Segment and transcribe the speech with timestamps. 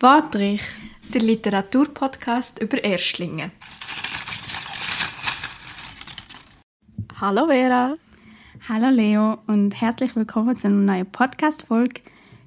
[0.00, 0.62] Wadrich,
[1.12, 3.50] der Literaturpodcast über Erstlinge.
[7.20, 7.96] Hallo Vera.
[8.68, 12.02] Hallo Leo und herzlich willkommen zu einer neuen Podcast-Folge.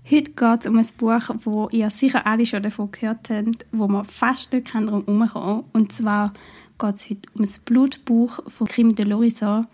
[0.09, 3.89] Heute geht es um ein Buch, wo ihr sicher alle schon davon gehört habt, wo
[3.89, 6.31] man fast nicht darum herumkommen Und zwar
[6.79, 9.67] geht es heute um das Blutbuch von Kim de Lorison,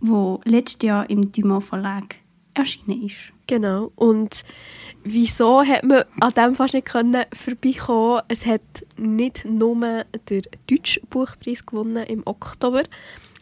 [0.00, 2.16] wo letztes Jahr im Dumont Verlag
[2.54, 3.16] erschienen ist.
[3.46, 3.92] Genau.
[3.96, 4.44] Und
[5.12, 8.22] wieso hat man an dem fast nicht können vorbeikommen?
[8.28, 8.60] Es hat
[8.96, 12.82] nicht nur den deutschen Buchpreis gewonnen im Oktober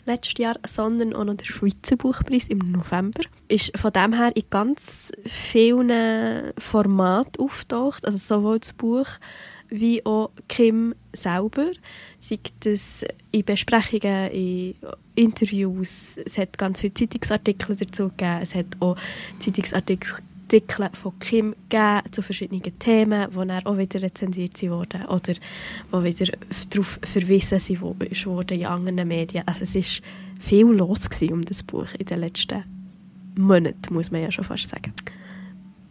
[0.07, 3.23] letztes Jahr, sondern auch noch den Schweizer Buchpreis im November.
[3.48, 9.07] Ist von dem her in ganz vielen Formaten auftaucht, also sowohl das Buch
[9.69, 11.71] wie auch Kim selber.
[12.21, 14.74] Sei das in Besprechungen, in
[15.16, 18.96] Interviews, es hat ganz viele Zeitungsartikel dazu gegeben, es hat auch
[19.41, 20.19] Zeitungsartikel
[20.93, 26.33] von Kim gegeben zu verschiedenen Themen, die dann auch wieder rezensiert wurden oder die wieder
[26.71, 29.43] darauf verwiesen wurden in anderen Medien.
[29.47, 32.65] Also es war viel los um das Buch in den letzten
[33.37, 34.93] Monaten, muss man ja schon fast sagen.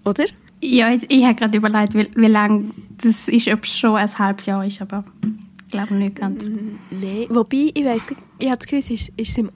[0.04, 0.26] Oder?
[0.62, 4.18] Ja, ich, ich habe gerade überlegt, wie, wie lange das ist, ob es schon ein
[4.18, 5.04] halbes Jahr ist, aber
[5.66, 6.50] ich glaube nicht ganz.
[6.50, 8.04] Mm, Nein, wobei, ich weiss,
[8.40, 9.52] ich habe das Gefühl, es ist, ist es im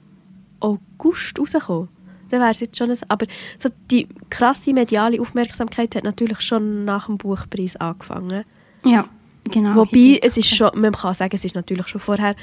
[0.60, 1.88] August rausgekommen.
[2.30, 3.26] Dann wäre es jetzt schon ein, aber
[3.58, 8.44] so die krasse mediale Aufmerksamkeit hat natürlich schon nach dem Buchpreis angefangen.
[8.84, 9.08] Ja,
[9.50, 9.76] genau.
[9.76, 12.34] Wobei, es ist schon, man kann sagen, es ist natürlich schon vorher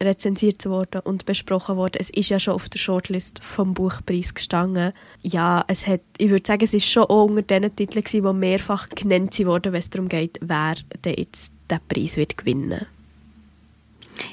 [0.00, 1.98] rezensiert worden und besprochen worden.
[2.00, 4.92] Es ist ja schon auf der Shortlist vom Buchpreis gestanden.
[5.22, 8.32] Ja, es hat, ich würde sagen, es ist schon auch unter den Titeln gewesen, die
[8.32, 12.86] mehrfach genannt wurden, wenn es darum geht, wer denn jetzt den Preis wird gewinnen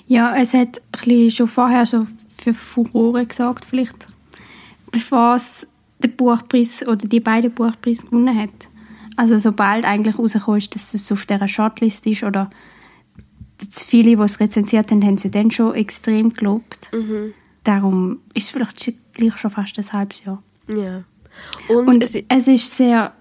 [0.07, 2.05] Ja, es hat ein schon vorher so
[2.41, 4.07] für Furore gesorgt, vielleicht,
[4.91, 5.67] bevor es
[6.03, 8.69] den Buchpreis oder die beiden Buchpreise gewonnen hat.
[9.15, 12.49] Also sobald eigentlich rausgekommen ist, dass es auf dieser Shortlist ist oder
[13.69, 16.89] viele, die es rezensiert haben, haben sie dann schon extrem gelobt.
[16.93, 17.33] Mhm.
[17.63, 20.41] Darum ist es vielleicht gleich schon fast ein halbes Jahr.
[20.73, 21.03] Ja.
[21.67, 23.13] Und, Und es, es, ist sehr,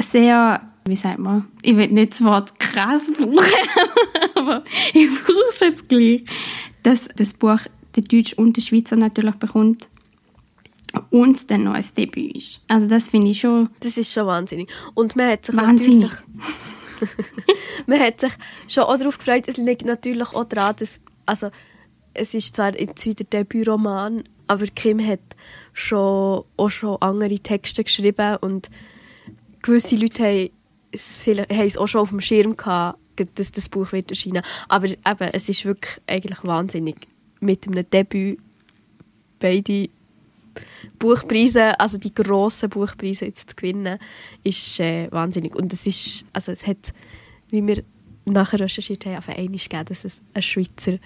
[0.00, 3.38] sehr, wie sagt man, ich will nicht das Wort krass brauchen,
[4.34, 6.24] aber ich brauche es jetzt gleich,
[6.82, 7.60] dass das Buch
[7.96, 9.88] der Deutsch und der Schweizer natürlich bekommt
[11.10, 12.60] und dann noch ein Debüt ist.
[12.68, 13.70] Also das finde ich schon...
[13.80, 14.70] Das ist schon wahnsinnig.
[14.94, 16.10] Und man hat sich wahnsinnig.
[17.86, 18.32] man hat sich
[18.68, 21.50] schon auch darauf gefreut, es liegt natürlich auch daran, dass, also
[22.14, 25.20] es ist zwar jetzt wieder Debütroman, aber Kim hat
[25.72, 28.70] schon, auch schon andere Texte geschrieben und
[29.62, 30.50] gewisse Leute haben
[30.90, 32.98] es, vielleicht, haben es auch schon auf dem Schirm gehabt,
[33.34, 34.42] dass das Buch wird erscheinen.
[34.68, 36.96] Aber eben, es ist wirklich eigentlich wahnsinnig.
[37.40, 38.38] Mit einem Debüt
[39.38, 39.88] beide
[40.98, 43.98] Buchpreise, also die grossen Buchpreise jetzt zu gewinnen,
[44.44, 45.54] ist äh, wahnsinnig.
[45.54, 46.92] Und es ist, also es hat,
[47.50, 47.82] wie wir
[48.24, 50.98] nachher recherchiert haben, auf einmal gegeben, dass es eine Schweizer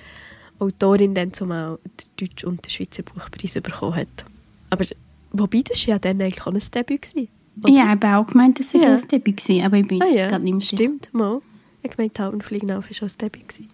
[0.59, 4.25] Autorin dann zumal den Deutsch und den Schweizer Buchpreis bekommen hat.
[4.71, 4.85] Aber
[5.33, 7.03] wobei, das war ja dann eigentlich auch ein Debüt.
[7.03, 7.29] Gewesen,
[7.63, 7.73] oder?
[7.73, 8.95] Ja, ich habe auch gemeint, dass es ja.
[8.95, 10.29] ein Debüt war, aber ich bin ah, ja.
[10.29, 11.41] gerade nicht mehr Stimmt, mal.
[11.83, 13.49] Ich meine, Tauben fliegen auf war schon ein Debüt.
[13.49, 13.69] Gewesen.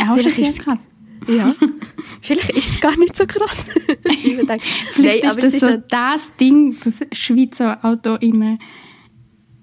[0.00, 0.80] Auch schon sehr krass.
[1.28, 1.54] Ja,
[2.22, 3.66] vielleicht ist es gar nicht so krass.
[4.04, 4.60] ich denke,
[4.92, 8.58] vielleicht Nein, ist das ist so das Ding, das Schweizer AutorInnen,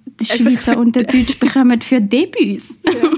[0.06, 2.79] der Schweizer und der Deutsch bekommen für Debüts.
[2.85, 3.12] Ja.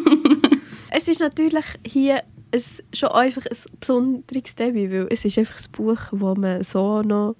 [0.91, 2.61] Es ist natürlich hier ein,
[2.94, 7.35] schon einfach ein besonderes Debüt, weil es ist einfach ein Buch, das man so noch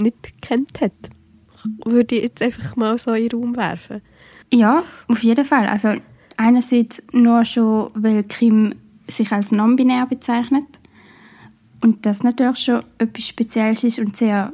[0.00, 0.92] nicht kennt hat.
[1.84, 4.02] Würde ich jetzt einfach mal so in den Raum werfen.
[4.52, 5.66] Ja, auf jeden Fall.
[5.66, 5.94] Also
[6.36, 8.74] einerseits nur schon, weil Kim
[9.08, 10.66] sich als non-binär bezeichnet.
[11.80, 14.52] Und das natürlich schon etwas Spezielles ist und sehr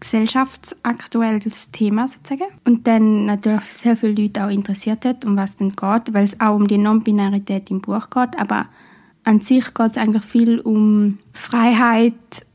[0.00, 2.52] gesellschaftsaktuelles Thema sozusagen.
[2.64, 6.40] Und dann natürlich sehr viele Leute auch interessiert hat, um was denn geht, weil es
[6.40, 8.38] auch um die Non-Binarität im Buch geht.
[8.38, 8.66] Aber
[9.24, 12.46] an sich geht es eigentlich viel um Freiheit,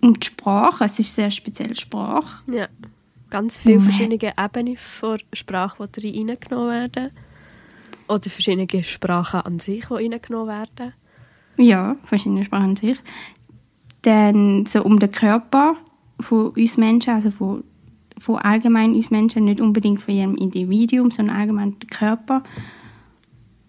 [0.00, 0.84] um die Sprache.
[0.84, 2.50] Es ist sehr speziell Sprache.
[2.50, 2.68] Ja,
[3.28, 7.10] ganz viele verschiedene Ebenen von Sprache, die reingenommen werden.
[8.08, 10.94] Oder verschiedene Sprachen an sich, die reingenommen werden?
[11.56, 12.98] Ja, verschiedene Sprachen an sich.
[14.02, 15.76] Dann so um den Körper
[16.20, 17.64] von uns Menschen, also von,
[18.18, 22.42] von allgemein uns Menschen, nicht unbedingt von jedem Individuum, sondern allgemein den Körper.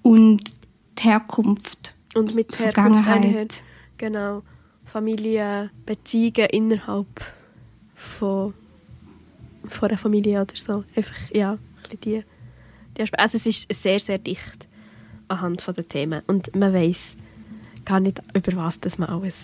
[0.01, 0.53] Und
[0.97, 1.95] die Herkunft.
[2.15, 3.63] Und mit Herkunft Herkunft
[3.97, 4.41] genau,
[4.85, 7.07] Familie, Beziehungen innerhalb
[7.93, 8.53] von,
[9.67, 10.83] von einer Familie oder so.
[10.95, 11.57] Einfach, ja,
[12.03, 12.23] die
[13.17, 14.67] also es ist sehr, sehr dicht
[15.27, 16.21] anhand der Themen.
[16.27, 17.15] Und man weiß
[17.85, 19.35] gar nicht, über was das man alles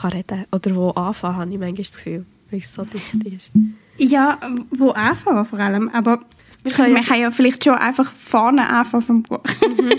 [0.00, 0.46] kann reden kann.
[0.52, 3.50] Oder wo anfangen, habe ich manchmal das Gefühl, weil es so dicht ist.
[3.96, 4.38] Ja,
[4.70, 5.88] wo anfangen vor allem.
[5.90, 6.20] Aber
[6.62, 9.42] wir können, also, kann ja vielleicht schon einfach vorne anfangen vom Buch.
[9.62, 9.92] Mhm.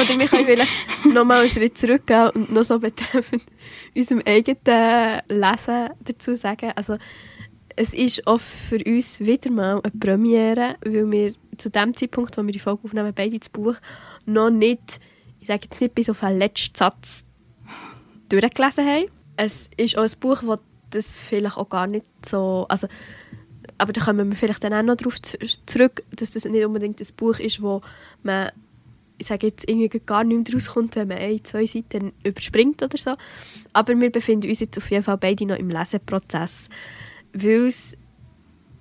[0.00, 3.44] Oder wir können vielleicht nochmal einen Schritt zurückgehen und noch so betreffend
[3.96, 6.72] unserem eigenen Lesen dazu sagen.
[6.76, 6.96] Also,
[7.76, 12.42] es ist auch für uns wieder mal eine Premiere, weil wir zu dem Zeitpunkt, wo
[12.42, 13.74] wir die Folge aufnehmen, beide das Buch
[14.26, 15.00] noch nicht,
[15.40, 17.24] ich sage jetzt nicht bis auf den letzten Satz
[18.28, 19.06] durchgelesen haben.
[19.36, 22.88] Es ist auch ein Buch, das das vielleicht auch gar nicht so, also
[23.78, 27.06] aber da kommen wir vielleicht dann auch noch darauf zurück, dass das nicht unbedingt ein
[27.16, 27.80] Buch ist, wo
[28.22, 28.50] man
[29.16, 32.96] ich sage jetzt irgendwie gar nicht mehr rauskommt, wenn man ein, zwei Seiten überspringt oder
[32.96, 33.16] so.
[33.74, 36.70] Aber wir befinden uns jetzt auf jeden Fall beide noch im Leseprozess,
[37.32, 37.96] weil es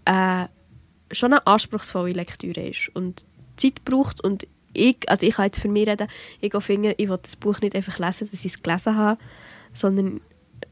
[0.06, 0.46] äh,
[1.12, 3.26] schon eine anspruchsvolle Lektüre ist und
[3.58, 6.08] Zeit braucht und ich, also ich kann jetzt für mich reden,
[6.42, 9.20] ich finde, ich will das Buch nicht einfach lesen, dass ich es gelesen habe,
[9.74, 10.22] sondern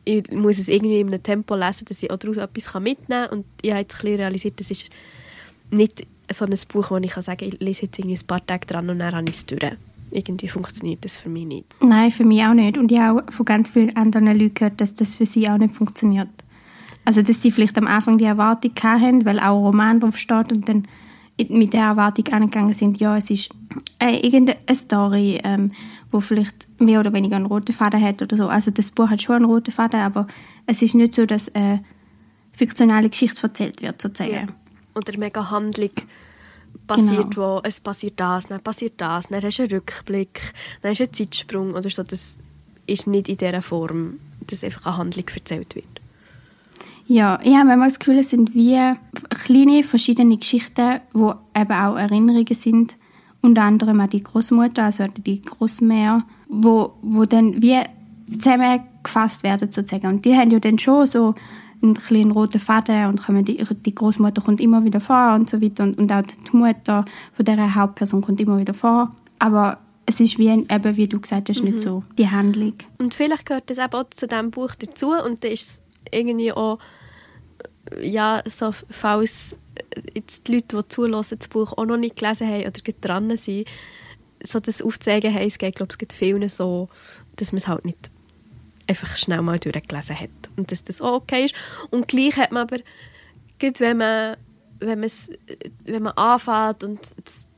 [0.06, 3.30] ich muss es irgendwie in einem Tempo lesen, dass ich auch daraus etwas mitnehmen kann
[3.30, 4.90] und ich habe jetzt realisiert, das ist
[5.72, 8.66] nicht so ein Buch, wo ich kann sagen ich lese jetzt irgendwie ein paar Tage
[8.68, 9.64] dran und dann habe ich es durch.
[10.10, 11.66] Irgendwie funktioniert das für mich nicht.
[11.82, 12.78] Nein, für mich auch nicht.
[12.78, 15.58] Und ich habe auch von ganz vielen anderen Leuten gehört, dass das für sie auch
[15.58, 16.30] nicht funktioniert.
[17.08, 20.52] Also, dass sie vielleicht am Anfang die Erwartung hatten, weil auch ein Roman drauf steht
[20.52, 20.88] und dann
[21.50, 23.50] mit der Erwartung angegangen sind, ja, es ist
[24.00, 25.72] äh, irgendeine Story, ähm,
[26.12, 28.48] wo vielleicht mehr oder weniger einen roten Faden hat oder so.
[28.48, 30.28] Also das Buch hat schon einen roten Faden, aber
[30.66, 31.84] es ist nicht so, dass eine
[32.54, 34.34] fiktionale Geschichte erzählt wird, sozusagen.
[34.34, 34.48] Ja
[34.98, 35.92] oder mega Handlung
[36.88, 37.60] passiert, genau.
[37.60, 40.42] wo es passiert das, dann passiert das, dann hast du einen Rückblick,
[40.82, 42.04] dann hast du einen Zeitsprung oder so.
[42.04, 42.38] Das
[42.88, 46.02] ist nicht in dieser Form, dass einfach eine Handlung erzählt wird.
[47.08, 48.78] Ja, ich habe manchmal das Gefühl, es sind wie
[49.30, 52.96] kleine, verschiedene Geschichten, die eben auch Erinnerungen sind.
[53.42, 57.80] Unter anderem an die Großmutter, also die Großmär, wo, wo dann wie
[58.38, 60.08] zusammengefasst werden sozusagen.
[60.08, 61.34] Und die haben ja dann schon so
[61.82, 65.62] einen kleinen roten Faden und kommen die, die Großmutter kommt immer wieder vor und so
[65.62, 69.16] weiter und, und auch die Mutter von der Hauptperson kommt immer wieder vor.
[69.40, 71.72] Aber es ist wie, eben, wie du gesagt hast, mhm.
[71.72, 72.74] nicht so die Handlung.
[72.98, 75.82] Und vielleicht gehört das eben auch zu diesem Buch dazu und da ist
[76.12, 76.80] irgendwie auch,
[78.02, 79.56] ja, so, falls
[80.14, 83.68] jetzt die Leute, die zulassen, das Buch auch noch nicht gelesen haben oder dran sind,
[84.44, 86.90] so das aufzeigen haben, es geht, glaube ich, vielen so,
[87.36, 88.10] dass man es halt nicht
[88.88, 91.56] einfach schnell mal durchgelesen hat und dass das auch okay ist.
[91.90, 92.80] Und gleich hat man aber,
[93.60, 94.38] wenn man,
[94.80, 95.06] wenn,
[95.86, 97.16] wenn man anfängt und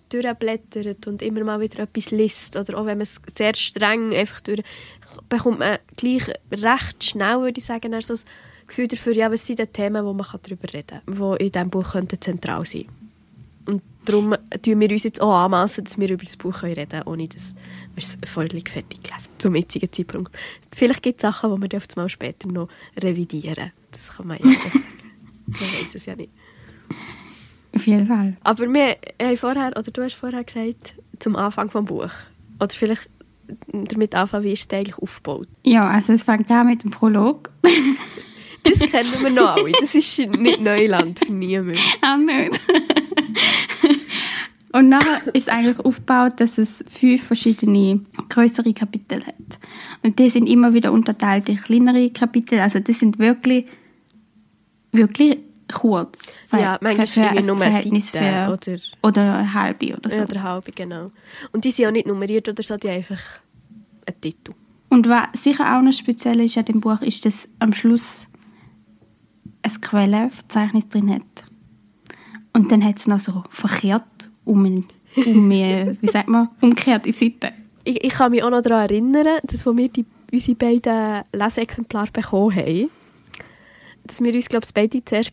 [0.10, 4.42] durchblättert und immer mal wieder etwas liest oder auch wenn man es sehr streng einfach
[4.42, 4.64] durch,
[5.30, 8.20] bekommt man gleich recht schnell, würde ich sagen, so ein
[8.70, 11.70] Gefühl dafür, ja, was sind die Themen, wo man darüber reden kann, die in diesem
[11.70, 12.86] Buch könnten zentral sein
[13.66, 17.04] Und darum tun wir uns jetzt auch anmassen, dass wir über das Buch reden können,
[17.04, 17.54] ohne dass
[18.00, 20.36] ist es völlig fertig gelesen, zum jetzigen Zeitpunkt.
[20.76, 23.72] Vielleicht gibt es Sachen, die wir auf Mal später noch revidieren.
[23.92, 24.84] Das kann man ja sagen.
[25.48, 26.32] man weiß es ja nicht.
[27.76, 28.38] Auf jeden Fall.
[28.42, 32.12] Aber wir haben vorher, oder du hast vorher gesagt, zum Anfang des Buch.
[32.60, 33.10] Oder vielleicht
[33.72, 35.48] damit anfangen, wie ist es eigentlich aufgebaut?
[35.64, 37.50] Ja, also es fängt an mit dem Prolog.
[38.70, 39.72] das kennen wir noch alle.
[39.80, 41.80] Das ist nicht Neuland für niemanden.
[42.02, 42.62] Auch nicht.
[44.72, 49.36] Und nachher ist es eigentlich aufgebaut, dass es fünf verschiedene größere Kapitel hat.
[50.04, 52.60] Und die sind immer wieder unterteilt in kleinere Kapitel.
[52.60, 53.66] Also die sind wirklich,
[54.92, 55.40] wirklich
[55.74, 56.40] kurz.
[56.52, 58.18] Ja, manchmal für, für nur Verhältnis für,
[58.52, 60.18] oder, oder eine halbe oder so.
[60.18, 61.12] Ja, oder eine halbe, genau.
[61.52, 63.22] Und die sind auch nicht nummeriert oder so, die einfach
[64.06, 64.54] ein Titel.
[64.90, 68.28] Und was sicher auch noch speziell ist an dem Buch, ist, dass am Schluss
[69.78, 71.22] ein Quellenverzeichnis drin hat.
[72.54, 74.04] Und dann hat es noch so verkehrt
[74.46, 74.66] um,
[75.16, 77.54] um wie sagt man, umgekehrte Seite.
[77.84, 82.56] Ich, ich kann mich auch noch daran erinnern, dass wir die, unsere beiden Leseexemplare bekommen
[82.56, 82.90] haben,
[84.04, 85.32] dass wir uns, glaube ich, beide zuerst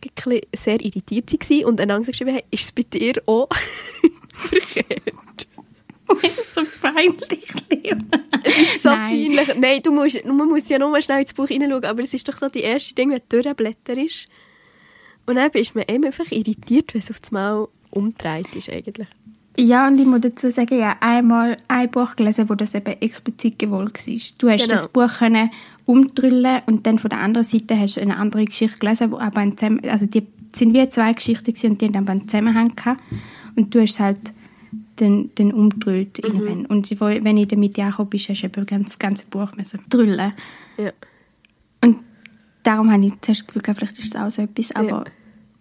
[0.55, 3.49] sehr irritiert waren und einander geschrieben haben, ist es bei dir auch
[4.33, 5.36] verkehrt?
[6.07, 7.97] Das ist so peinlich, Leo.
[8.43, 9.33] Es ist so Nein.
[9.33, 9.55] peinlich.
[9.57, 12.37] Nein, du musst, man muss ja nur schnell ins Buch hineinschauen, aber es ist doch
[12.37, 14.27] so die erste Ding, wenn du durchblätterst.
[15.25, 19.07] Und dann ist man einfach irritiert, wenn es auf einmal umgedreht ist eigentlich.
[19.59, 23.57] Ja, und ich muss dazu sagen, ja einmal ein Buch gelesen, wo das eben explizit
[23.57, 24.13] gewollt war.
[24.37, 24.71] Du hast genau.
[24.71, 25.49] das Buch können
[25.85, 29.39] umdrüllen und dann von der anderen Seite hast du eine andere Geschichte gelesen, wo aber
[29.39, 33.01] ein Zusammen also die sind wie zwei Geschichten und die haben aber einen Zusammenhang gehabt.
[33.55, 34.19] Und du hast halt
[34.99, 36.29] den, den umdrüllt mhm.
[36.29, 36.65] irgendwann.
[36.65, 40.33] Und wenn ich angekommen bin, hast du eben das ganze Buch müssen drüllen.
[40.77, 40.91] Ja.
[41.81, 41.99] Und
[42.63, 45.05] darum habe ich zuerst das Gefühl, vielleicht ist es auch so etwas, aber ja.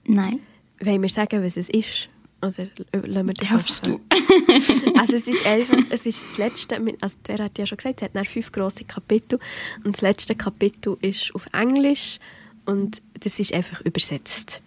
[0.07, 0.41] nein.
[0.81, 2.11] Wollen wir sagen, was es ist?
[2.43, 3.99] Oder lassen wir das Darfst du?
[4.99, 8.15] also es ist einfach, es ist das letzte, also Vera hat ja schon gesagt, es
[8.15, 9.39] hat fünf grosse Kapitel
[9.85, 12.19] und das letzte Kapitel ist auf Englisch
[12.67, 14.61] und das ist einfach übersetzt.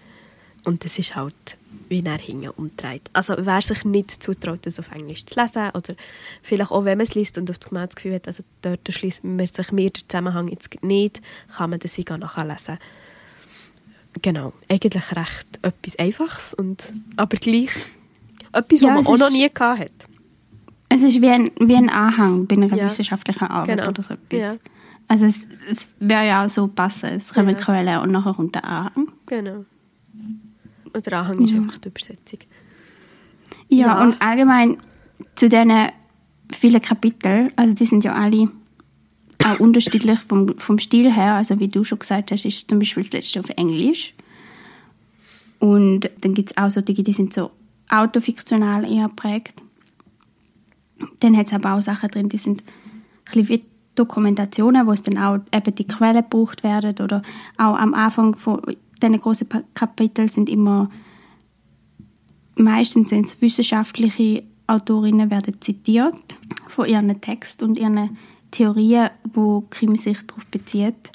[0.63, 1.58] Und das ist halt
[1.89, 3.01] wie er hinten umdreht.
[3.13, 5.96] Also wer sich nicht zutraut, das auf Englisch zu lesen oder
[6.41, 8.88] vielleicht auch, wenn man es liest und auf das Gemeinde das Gefühl hat, also dort
[8.91, 11.22] schließt man sich mehr den Zusammenhang jetzt nicht,
[11.55, 12.77] kann man das wie nachlesen.
[14.22, 17.69] Genau, eigentlich recht etwas Einfaches, und, aber gleich
[18.51, 19.91] etwas, Ja, was man auch noch nie gehabt hat.
[20.89, 22.86] Es ist wie ein, wie ein Anhang bei einer Ja.
[22.86, 23.89] wissenschaftlichen Arbeit Genau.
[23.89, 24.39] oder so etwas.
[24.41, 24.55] Ja.
[25.08, 27.10] Also es, es wäre ja auch so passen.
[27.10, 27.55] Es kommen Ja.
[27.55, 29.12] Quellen und nachher kommt der Anhang.
[29.27, 29.65] Genau.
[30.93, 32.39] Und der Anhang ist einfach die Übersetzung.
[33.69, 34.03] Ja, Ja.
[34.03, 34.77] und allgemein
[35.36, 35.72] zu diesen
[36.51, 38.50] vielen Kapiteln, also die sind ja alle
[39.46, 41.36] auch unterschiedlich vom, vom Stil her.
[41.36, 44.13] Also wie du schon gesagt hast, ist zum Beispiel das letzte auf Englisch.
[45.60, 47.51] Und dann gibt es auch so Dinge, die sind so
[47.89, 49.62] autofiktional eher geprägt.
[51.19, 53.63] Dann hat es aber auch Sachen drin, die sind ein bisschen wie
[53.96, 57.22] Dokumentationen, wo es dann auch eben die Quellen gebraucht werden oder
[57.58, 58.62] auch am Anfang von
[59.01, 60.89] diesen großen Kapiteln sind immer
[62.59, 66.37] meistens sind es wissenschaftliche Autorinnen werden zitiert
[66.67, 68.17] von ihren Texten und ihren
[68.51, 71.09] Theorien, wo Krim sich darauf bezieht.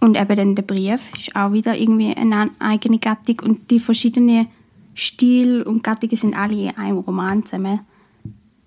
[0.00, 4.48] Und eben dann der Brief ist auch wieder irgendwie eine eigene Gattung und die verschiedenen
[4.94, 7.80] Stile und Gattungen sind alle in einem Roman zusammen.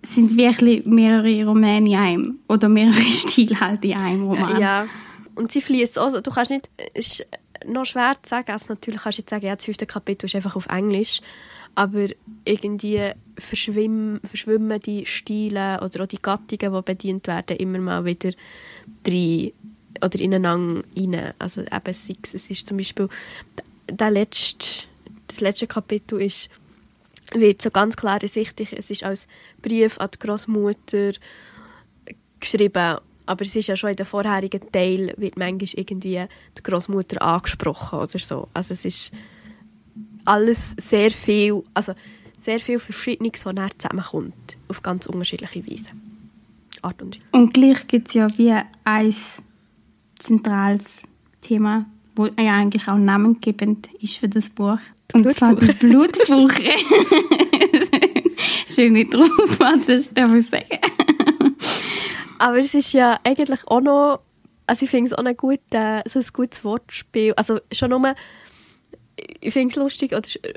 [0.02, 4.62] Es sind wirklich mehrere Romane in einem oder mehrere Stile halt in einem Roman.
[4.62, 4.86] Ja,
[5.36, 6.22] und sie fließt auch so.
[6.22, 7.28] Du kannst nicht, es ist
[7.66, 10.36] noch schwer zu sagen, also natürlich kannst du jetzt sagen, ja, das fünfte Kapitel ist
[10.36, 11.22] einfach auf Englisch,
[11.76, 12.08] aber
[12.46, 18.32] irgendwie verschwimmen, verschwimmen die Stile oder auch die Gattungen, die bedient werden, immer mal wieder
[19.04, 19.52] drin
[20.04, 21.34] oder ineinander rein.
[21.40, 23.10] Also eben sei es, es ist zum Beispiel
[23.90, 24.88] der letzte,
[25.28, 26.50] das letzte Kapitel ist
[27.34, 29.28] wird so ganz klar ersichtlich, es ist als
[29.62, 31.14] Brief an die Großmutter
[32.40, 36.26] geschrieben, aber es ist ja schon in den vorherigen Teil wird manchmal irgendwie
[36.58, 38.48] die Großmutter angesprochen oder so.
[38.54, 39.12] Also es ist
[40.26, 41.94] alles sehr viel, also
[42.42, 45.90] sehr viel Verschiedenes, was dann zusammenkommt, auf ganz unterschiedliche Weise.
[46.82, 47.26] Art und Weise.
[47.32, 48.54] Und gleich gibt es ja wie
[48.84, 49.16] ein
[50.20, 51.02] zentrales
[51.42, 54.80] Thema, wo ja eigentlich auch namengebend ist für das Buch.
[55.14, 56.64] Und zwar die Blutbuche.
[58.68, 60.80] Schöne drauf, das darf ich sagen.
[62.38, 64.20] Aber es ist ja eigentlich auch noch,
[64.68, 67.34] also ich finde es auch ein, gut, äh, so ein gutes Wortspiel.
[67.34, 68.16] Also schon nur,
[69.42, 70.54] ich finde es lustig oder äh,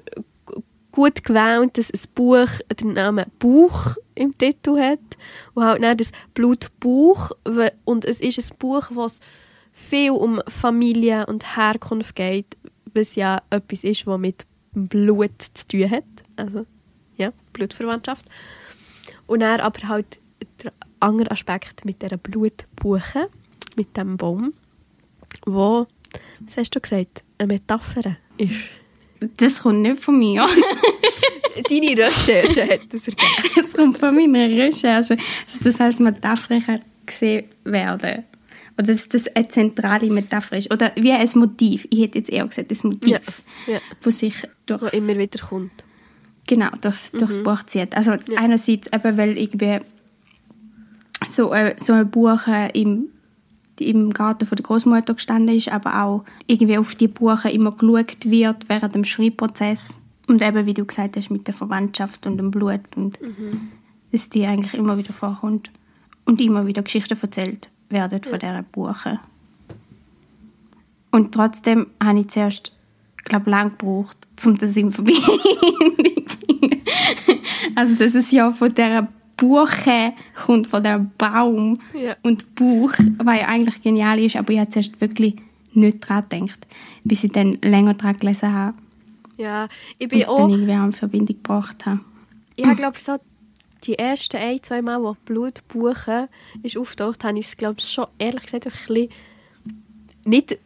[0.92, 2.48] gut gewählt, dass ein Buch
[2.80, 4.98] den Namen Buch im Titel hat
[5.54, 7.30] und halt dann das Blutbuch
[7.84, 9.20] und es ist ein Buch, was
[9.72, 12.56] viel um Familie und Herkunft geht,
[12.94, 16.04] was ja etwas ist, was mit Blut zu tun hat.
[16.36, 16.66] Also,
[17.16, 18.24] ja, Blutverwandtschaft.
[19.26, 20.18] Und dann aber halt
[21.00, 23.28] der andere Aspekt mit dieser Blutbuche,
[23.76, 24.52] mit dem Baum,
[25.46, 25.86] wo,
[26.40, 28.52] was hast du gesagt, eine Metapher ist.
[29.36, 30.46] Das kommt nicht von mir.
[31.68, 33.26] Deine Recherche hat das ergeben.
[33.60, 38.24] Es kommt von meiner Recherche, dass das als Metapher gesehen werden
[38.74, 40.72] Oder dass das eine zentrale Metapher ist.
[40.72, 41.88] Oder wie ein Motiv.
[41.90, 43.10] Ich hätte jetzt eher gesagt, ein Motiv,
[43.66, 43.80] Ja, ja.
[44.02, 44.34] wo sich
[44.66, 45.72] durch immer wieder kommt.
[46.46, 47.96] genau, durchs, durchs Buch zieht.
[47.96, 49.80] Also einerseits eben, weil irgendwie
[51.26, 53.08] so, äh, so ein Buch äh, im,
[53.80, 58.24] im Garten von der Großmutter gestanden ist, aber auch irgendwie auf die Buche immer geschaut
[58.24, 60.00] wird während dem Schreibprozess.
[60.28, 63.18] Und eben, wie du gesagt hast, mit der Verwandtschaft und dem Blut und
[64.12, 65.70] dass die eigentlich immer wieder vorkommt
[66.26, 69.18] und immer wieder Geschichten erzählt werden von dieser Buche.
[71.10, 72.76] Und trotzdem habe ich zuerst,
[73.24, 75.40] glaube lange gebraucht, um das in Verbindung
[76.28, 76.82] zu bringen.
[77.74, 82.16] Also, dass es ja von dieser Buche kommt, von der Baum Ja.
[82.22, 85.36] und Buch, was ja eigentlich genial ist, aber ich habe zuerst wirklich
[85.72, 86.66] nicht daran gedacht,
[87.04, 88.76] bis ich dann länger daran gelesen habe
[89.38, 89.68] Ja,
[89.98, 92.00] ich und bin dann auch, irgendwie auch in Verbindung gebracht habe.
[92.56, 93.16] ich habe glaube so
[93.84, 96.28] die ersten ein, zwei Mal, wo Blutbuche
[96.64, 99.08] ist auftaucht, habe ich es glaube schon ehrlich gesagt ein bisschen
[100.24, 100.58] nicht,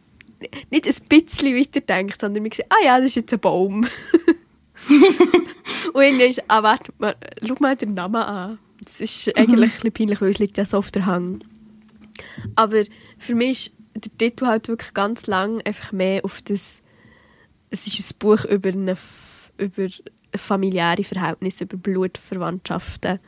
[0.71, 3.85] nicht ein bisschen weitergedacht, sondern mir gesagt, ah ja, das ist jetzt ein Baum.
[5.93, 8.59] Und irgendwann ist, ah warte, mal, schau mal den Namen an.
[8.83, 11.43] Das ist eigentlich ein bisschen peinlich, weil es liegt ja so auf der Hang.
[12.55, 12.83] Aber
[13.17, 16.83] für mich ist der Titel halt wirklich ganz lang einfach mehr auf das
[17.73, 18.95] es ist ein Buch über, eine,
[19.57, 19.87] über
[20.35, 23.19] familiäre Verhältnisse, über Blutverwandtschaften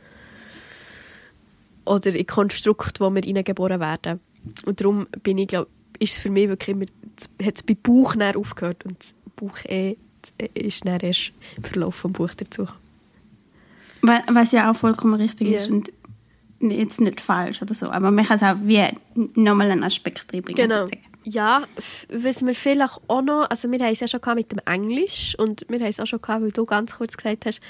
[1.84, 4.20] oder in Konstrukte, wo wir hineingeboren werden.
[4.66, 6.86] Und darum bin ich, glaub, ist es für mich wirklich immer,
[7.44, 9.98] hat es bei Buch näher aufgehört und das Buch eh
[10.54, 12.68] ist dann erst im Verlauf des Buch dazu.
[14.02, 15.58] Wa- Was ja auch vollkommen richtig Ja.
[15.58, 15.92] ist und
[16.60, 17.90] jetzt nicht falsch oder so.
[17.90, 18.84] Aber man kann es auch wie
[19.36, 20.68] nochmal einen Aspekt reinbringen.
[20.68, 20.82] Genau.
[20.84, 21.06] sozusagen.
[21.28, 21.64] Ja,
[22.10, 25.66] was wir vielleicht auch noch, also wir haben es ja schon mit dem Englisch und
[25.70, 27.62] wir haben es auch schon gehabt, weil du ganz kurz gesagt hast,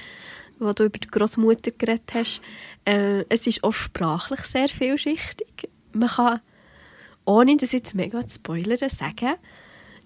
[0.59, 2.41] wo du über die Großmutter geredet hast,
[2.83, 5.69] äh, es ist auch sprachlich sehr vielschichtig.
[5.93, 6.41] Man kann,
[7.23, 9.35] ohne das jetzt mega zu spoilern, sagen,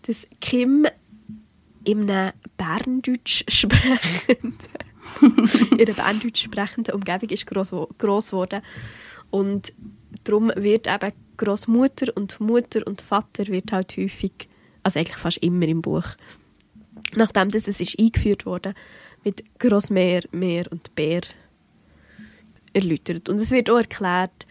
[0.04, 0.86] dass Kim
[1.84, 4.58] in einem Berndeutsch sprechenden,
[5.72, 8.62] in einer Berndeutsch sprechenden Umgebung ist gross, gross geworden
[9.32, 9.74] und
[10.24, 14.50] darum wird eben Großmutter und Mutter und Vater wird halt häufig,
[14.84, 16.06] also eigentlich fast immer im Buch,
[17.16, 18.74] nachdem das es ist eingeführt wurde,
[19.24, 21.22] mit Großmeer, Meer und Bär
[22.74, 23.30] erläutert.
[23.30, 24.48] Und es wird auch erklärt,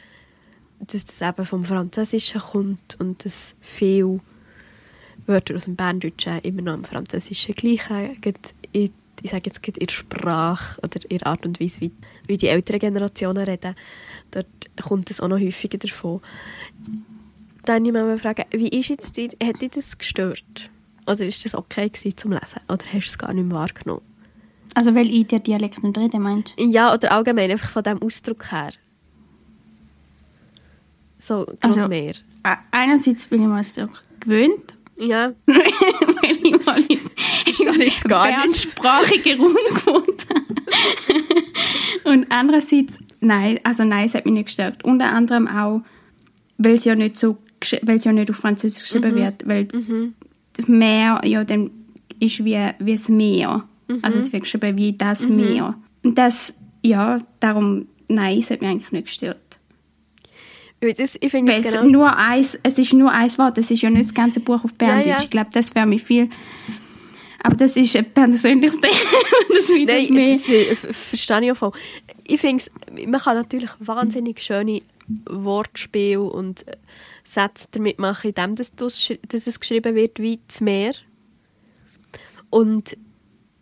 [0.80, 4.20] dass das eben vom Französischen kommt und dass viele
[5.28, 8.16] Wörter aus dem Berndeutschen immer noch im Französischen gleichen,
[8.72, 8.90] in,
[9.22, 11.92] ich sage jetzt gerade in der Sprache oder in der Art und Weise, wie,
[12.26, 13.74] wie die älteren Generationen reden.
[14.30, 14.46] Dort
[14.82, 16.20] kommt es auch noch häufiger davon.
[17.64, 20.70] Dann ich mal fragen, wie ist jetzt dir, hat dich das gestört?
[21.06, 22.60] Oder ist das okay gewesen zum Lesen?
[22.68, 24.02] Oder hast du es gar nicht mehr wahrgenommen?
[24.74, 26.64] Also, weil ich den Dialekt nicht rede, meinst du?
[26.64, 28.70] Ja, oder allgemein einfach von diesem Ausdruck her.
[31.18, 32.14] So, Also- Grossmeer.
[32.44, 33.88] Äh, Einerseits bin ich mir
[34.20, 36.98] gewöhnt, Ja, weil ich mal in
[37.46, 38.02] ich gar nicht.
[38.04, 40.44] berndsprachigen Raum gewohnt habe.
[42.04, 44.84] Und andererseits, nein, also nein, es hat mich nicht gestört.
[44.84, 45.82] Unter anderem auch,
[46.58, 47.38] weil es ja nicht so,
[47.82, 49.68] weil es ja nicht auf Französisch geschrieben wird, weil
[50.66, 51.70] Meer ja dann
[52.20, 53.64] ist wie, wie das Meer.
[54.02, 55.74] Also es wird geschrieben wie das Meer.
[56.02, 59.38] Und das, ja, darum, nein, es hat mich eigentlich nicht gestört.
[60.80, 61.84] Das, ich finde es genau...
[61.84, 64.72] nur eins, es ist nur ein Wort, es ist ja nicht das ganze Buch auf
[64.74, 65.06] Berndeutsch.
[65.06, 65.18] Ja, ja.
[65.22, 66.28] Ich glaube, das wäre mir viel...
[67.40, 68.94] Aber das ist ein persönliches Thema.
[69.48, 70.36] das das Nein, mehr...
[70.36, 71.72] das äh, verstehe ich auch voll.
[72.24, 72.64] Ich finde,
[73.06, 74.82] man kann natürlich wahnsinnig schöne
[75.28, 76.76] Wortspiele und äh,
[77.24, 80.92] Sätze damit machen, indem schri- dass es geschrieben wird wie das Meer.
[82.50, 82.96] Und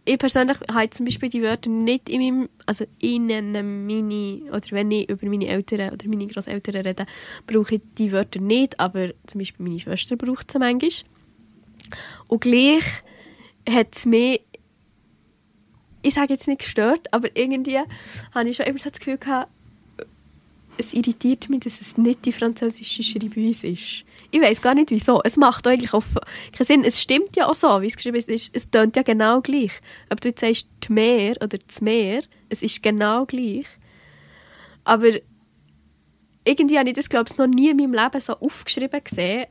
[0.07, 4.91] ich persönlich habe zum Beispiel die Wörter nicht in meinem, also in meine, oder wenn
[4.91, 7.07] ich über meine Eltern oder meine Großeltern rede,
[7.47, 10.91] brauche ich die Wörter nicht, aber zum Beispiel meine Schwester braucht sie manchmal.
[12.29, 12.85] Und gleich
[13.69, 14.41] hat es mich
[16.07, 17.79] ich sage jetzt nicht gestört, aber irgendwie
[18.33, 19.51] habe ich schon immer das Gefühl gehabt,
[20.79, 24.05] es irritiert mich, dass es nicht die französische Schreibweise ist.
[24.37, 25.23] Ich weiß gar nicht wieso.
[25.25, 26.05] Es macht eigentlich auch
[26.53, 26.85] keinen Sinn.
[26.85, 28.51] Es stimmt ja auch so, wie es geschrieben ist.
[28.53, 29.73] Es, tönt ja genau gleich.
[30.11, 32.21] Ob du jetzt sagst «die Meer» oder «das Meer»,
[32.51, 33.67] es ist genau gleich.
[34.85, 35.09] Aber
[36.45, 39.47] irgendwie habe ich das, glaube ich, noch nie in meinem Leben so aufgeschrieben gesehen.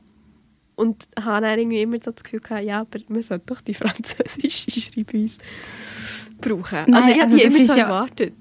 [0.76, 3.74] Und habe dann irgendwie immer so das Gefühl gehabt, ja, aber man sollte doch die
[3.74, 5.38] französische Schreibweise
[6.40, 6.84] brauchen.
[6.86, 8.34] Nein, also ich also habe die das immer so ja- erwartet.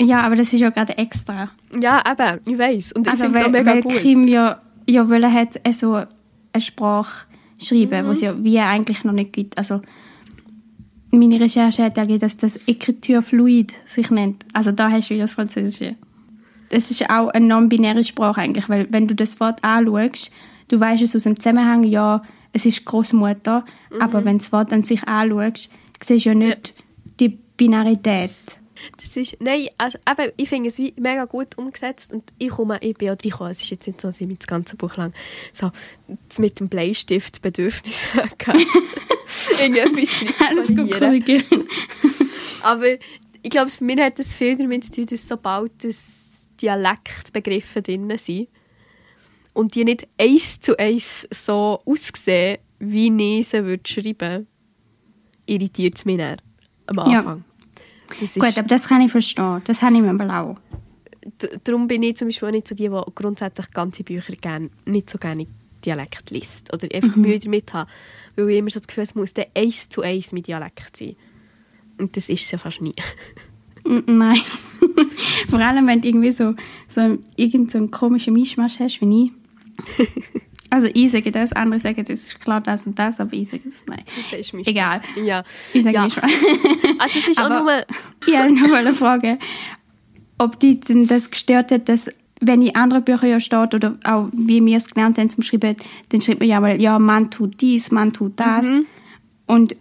[0.00, 1.50] Ja, aber das ist ja gerade extra.
[1.80, 3.92] Ja, eben, ich weiß Und ich Also finde es auch mega weil gut.
[3.92, 6.08] Kim ja, ja wollen hat äh, so eine
[6.60, 7.26] Sprache
[7.58, 8.08] schreiben, Mhm.
[8.08, 9.56] was ja wie eigentlich noch nicht gibt.
[9.58, 9.80] Also
[11.10, 14.44] meine Recherche hat ergeben, dass das Écriture fluide sich nennt.
[14.52, 15.94] Also da hast du das Französische.
[16.70, 20.30] Das ist auch eine non-binäre Sprache eigentlich, weil wenn du das Wort anschaust,
[20.68, 22.22] du weißt es aus dem Zusammenhang, ja,
[22.54, 24.00] es ist Großmutter, Mhm.
[24.00, 25.70] aber wenn du das Wort an sich anschaust,
[26.02, 26.72] siehst du ja nicht
[27.20, 28.32] die Binarität.
[28.96, 32.78] Das ist, nein, also eben, ich finde es wie mega gut umgesetzt und ich komme,
[32.80, 35.12] ich bin auch reingekommen, es ist jetzt nicht so, dass ich das ganze Buch lang
[35.52, 35.70] so
[36.38, 38.58] mit dem Bleistift Bedürfnis hatte,
[39.62, 40.10] irgendetwas
[40.48, 41.68] Alles gut korrigieren.
[42.62, 42.86] Aber
[43.42, 45.98] ich glaube, für mich hat das viel damit zu tun, dass sobald das
[46.60, 48.48] Dialektbegriffe drin sind
[49.52, 54.46] und die nicht eins zu eins so aussehen, wie ich sie würde schreiben
[55.46, 56.36] irritiert es mich dann
[56.86, 57.18] am Ja.
[57.18, 57.44] Anfang.
[57.48, 57.51] Das
[58.18, 59.60] Gut, aber das kann ich verstehen.
[59.64, 60.56] Das habe ich mir auch.
[61.40, 64.70] D- darum bin ich zum Beispiel auch nicht so die, die grundsätzlich ganze Bücher gern,
[64.84, 65.46] nicht so gerne
[65.84, 66.72] Dialekt liest.
[66.72, 67.88] Oder einfach Mühe damit haben.
[68.36, 70.96] Weil ich immer so das Gefühl habe, es muss dann eins zu eins mit Dialekt
[70.96, 71.16] sein.
[71.98, 72.94] Und das ist es ja fast nie.
[73.84, 74.38] Nein.
[75.48, 76.54] Vor allem, wenn du irgendwie so,
[76.88, 79.32] so irgend so einen komischen Mischmasch hast wie ich.
[80.72, 83.64] Also ich sage das, andere sagen, das ist klar das und das, aber ich sage
[83.66, 84.04] das nein.
[84.30, 85.02] Das ist mich Egal.
[85.22, 85.44] Ja.
[85.74, 86.04] Ich sage ja.
[86.04, 86.32] Mischmasch.
[86.98, 87.72] Also es ist auch Aber- nur...
[88.26, 89.38] ich wollte noch mal fragen,
[90.38, 92.08] ob dich denn das gestört hat, dass
[92.40, 95.76] wenn in anderen Büchern ja steht, oder auch wie wir es gelernt haben zum Schreiben,
[96.08, 98.64] dann schreibt man ja mal, ja, man tut dies, man tut das.
[98.66, 98.86] Mhm.
[99.46, 99.76] Und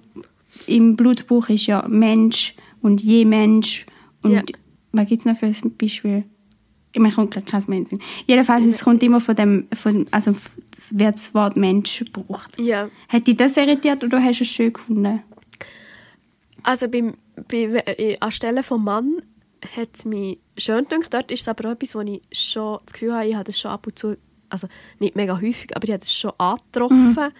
[0.67, 3.85] im Blutbuch ist ja Mensch und je Mensch.
[4.23, 4.41] Und Ja.
[4.91, 6.25] was gibt es noch für ein Beispiel?
[6.95, 7.91] Mir kommt gerade kein Mensch.
[7.91, 8.01] in.
[8.27, 10.31] Jedenfalls, es kommt immer von dem, von, also
[10.71, 12.57] es wird das Wort Mensch gebraucht.
[12.59, 12.89] Ja.
[13.07, 15.23] Hat dich das irritiert oder hast du es schön gefunden?
[16.63, 17.15] Also beim,
[17.47, 19.21] bei, äh, anstelle vom Mann
[19.77, 21.13] hat es mich schön gedacht.
[21.13, 23.71] Dort ist es aber etwas, wo ich schon das Gefühl habe, ich habe das schon
[23.71, 24.17] ab und zu
[24.51, 24.67] also
[24.99, 27.15] nicht mega häufig, aber ich habe es schon angetroffen.
[27.15, 27.31] Mhm.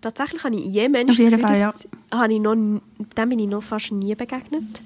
[0.00, 1.74] Tatsächlich habe ich je Menschen, Auf jeden Fall, ja.
[2.12, 4.80] habe ich noch, dem bin ich noch fast nie begegnet.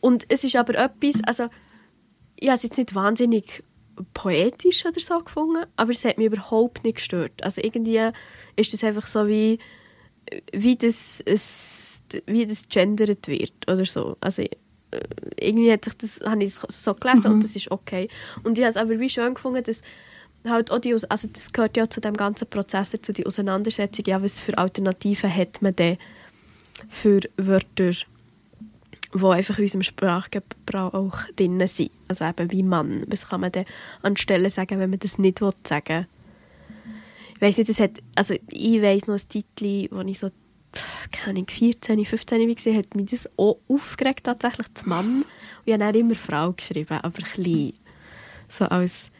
[0.00, 1.48] Und es ist aber etwas, also
[2.36, 3.62] ich habe es jetzt nicht wahnsinnig
[4.12, 7.42] poetisch oder so gefunden, aber es hat mich überhaupt nicht gestört.
[7.42, 8.10] Also irgendwie
[8.56, 9.58] ist das einfach so wie,
[10.52, 14.16] wie das, es, wie das gendert wird oder so.
[14.20, 14.48] Also äh,
[15.38, 17.34] irgendwie hat sich das, habe ich es so gelesen mhm.
[17.34, 18.08] und das ist okay.
[18.42, 19.82] Und ich habe es aber wie schön gefunden, dass
[20.46, 24.22] halt auch die, also das gehört ja zu dem ganzen Prozess, zu der Auseinandersetzung, ja,
[24.22, 25.98] was für Alternativen hat man denn
[26.88, 27.92] für Wörter,
[29.14, 31.90] die einfach in unserem Sprachgebrauch drin sind.
[32.08, 33.04] Also eben wie Mann.
[33.08, 33.64] Was kann man denn
[34.02, 35.54] anstelle sagen, wenn man das nicht sagen
[35.88, 36.06] will?
[37.36, 40.30] Ich weiss nicht, das hat, also ich weiss noch ein Titel, wo ich so
[41.12, 45.22] keine Ahnung, 14, 15 war, hat mich das auch aufgeregt, tatsächlich, das Mann.
[45.22, 45.26] Und
[45.64, 47.74] ich habe dann immer Frau geschrieben, aber klein.
[48.48, 49.10] So als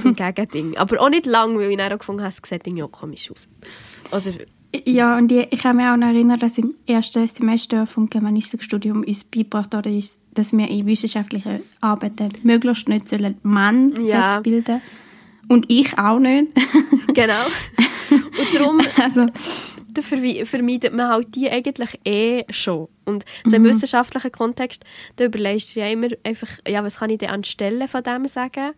[0.00, 0.76] zum Gegending.
[0.76, 3.30] Aber auch nicht lang, weil ich dann auch gefunden habe, es sieht irgendwie auch komisch
[3.30, 3.48] aus.
[4.10, 4.36] Oder,
[4.84, 9.02] ja, und ich, ich kann mich auch noch erinnern, dass im ersten Semester vom Germanistikstudium
[9.02, 10.00] uns beigebracht wurde,
[10.34, 14.40] dass wir in wissenschaftlichen Arbeiten möglichst nicht sollen Mann ja.
[14.40, 14.80] bilden
[15.48, 16.52] Und ich auch nicht.
[17.14, 17.46] genau.
[18.10, 18.80] Und darum...
[18.96, 19.26] also,
[20.02, 22.88] vermeidet man halt die eigentlich eh schon.
[23.04, 23.66] Und so im mhm.
[23.66, 24.84] wissenschaftlichen Kontext,
[25.16, 28.72] da überlegst du ja immer einfach, ja, was kann ich denn anstelle von dem sagen?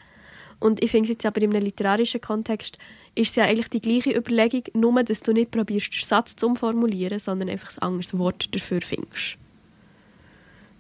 [0.59, 2.79] Und ich finde es jetzt aber in einem literarischen Kontext
[3.17, 6.47] ist es ja eigentlich die gleiche Überlegung, nur dass du nicht probierst, den Satz zu
[6.47, 9.39] umformulieren, sondern einfach ein anderes Wort dafür findest.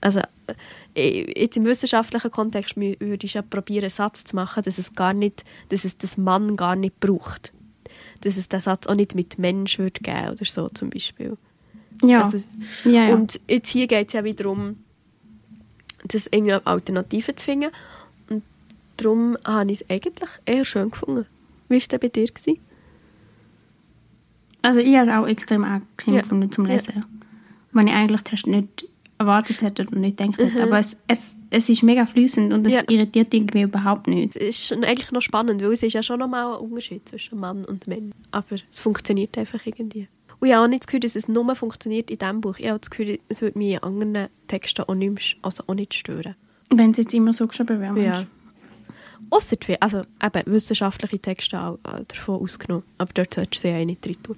[0.00, 0.20] Also
[0.94, 4.94] äh, jetzt im wissenschaftlichen Kontext würde ich ja probieren, einen Satz zu machen, dass es
[4.94, 7.52] gar nicht, dass es das Mann gar nicht braucht.
[8.20, 11.36] Dass es den Satz auch nicht mit Mensch würde geben oder so zum Beispiel.
[12.02, 12.24] Ja.
[12.24, 12.38] Also,
[12.84, 13.14] ja, ja.
[13.14, 14.84] Und jetzt hier geht es ja wiederum,
[16.04, 17.70] das irgendwie Alternativen zu finden.
[18.98, 21.26] Darum habe ich es eigentlich eher schön gefunden.
[21.68, 22.26] Wie war es denn bei dir?
[22.26, 22.60] Gewesen?
[24.62, 26.20] Also ich habe es auch extrem angenehm ja.
[26.22, 26.94] gefunden zum Lesen.
[26.96, 27.02] Ja.
[27.72, 30.56] Wenn ich eigentlich das nicht erwartet hätte und nicht gedacht hätte.
[30.56, 30.62] Mhm.
[30.62, 32.82] Aber es, es, es ist mega fließend und es ja.
[32.88, 34.36] irritiert irgendwie überhaupt nicht.
[34.36, 37.64] Es ist eigentlich noch spannend, weil es ist ja schon nochmal ein Unterschied zwischen Mann
[37.64, 38.12] und Mann.
[38.30, 40.08] Aber es funktioniert einfach irgendwie.
[40.38, 42.58] Und ich habe auch nicht das Gefühl, dass es nur funktioniert in diesem Buch.
[42.58, 45.94] Ich habe das Gefühl, es würde mich in anderen Texten auch nicht, also auch nicht
[45.94, 46.34] stören.
[46.70, 48.02] Wenn es jetzt immer so geschrieben wäre.
[48.02, 48.26] Ja.
[49.30, 52.84] Ausser die, also eben wissenschaftliche Texte auch äh, davon ausgenommen.
[52.98, 54.36] Aber dort solltest du sie ja nicht drin tun.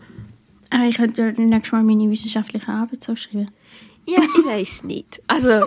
[0.71, 3.51] Aber ich könnte ja nächstes Mal meine wissenschaftliche Arbeit so schreiben.
[4.07, 5.23] Ja, ich weiß nicht.
[5.27, 5.51] Also,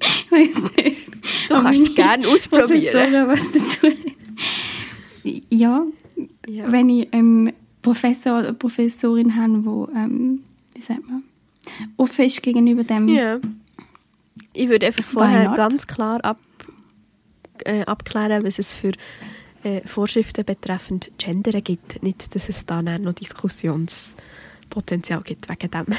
[0.00, 1.06] ich weiß nicht.
[1.48, 3.28] Du Aber kannst es gerne ausprobieren.
[3.28, 3.88] was dazu
[5.50, 5.84] ja,
[6.46, 10.40] ja, wenn ich einen ähm, Professor oder Professorin habe, wo, ähm,
[10.74, 11.22] wie sagt man,
[11.96, 13.08] offen ist gegenüber dem.
[13.08, 13.38] Ja.
[14.52, 16.38] Ich würde einfach vorher ganz klar ab
[17.64, 18.90] äh, abklären, was es für
[19.62, 22.02] äh, Vorschriften betreffend Gender gibt.
[22.02, 25.86] Nicht, dass es da noch Diskussionspotenzial gibt wegen dem.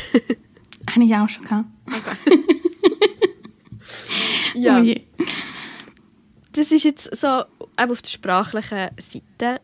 [0.90, 1.70] Habe ich auch schon gehabt.
[1.88, 2.44] Okay.
[4.56, 4.82] ja.
[4.82, 4.94] Oh
[6.54, 9.62] das ist jetzt so auf der sprachlichen Seite.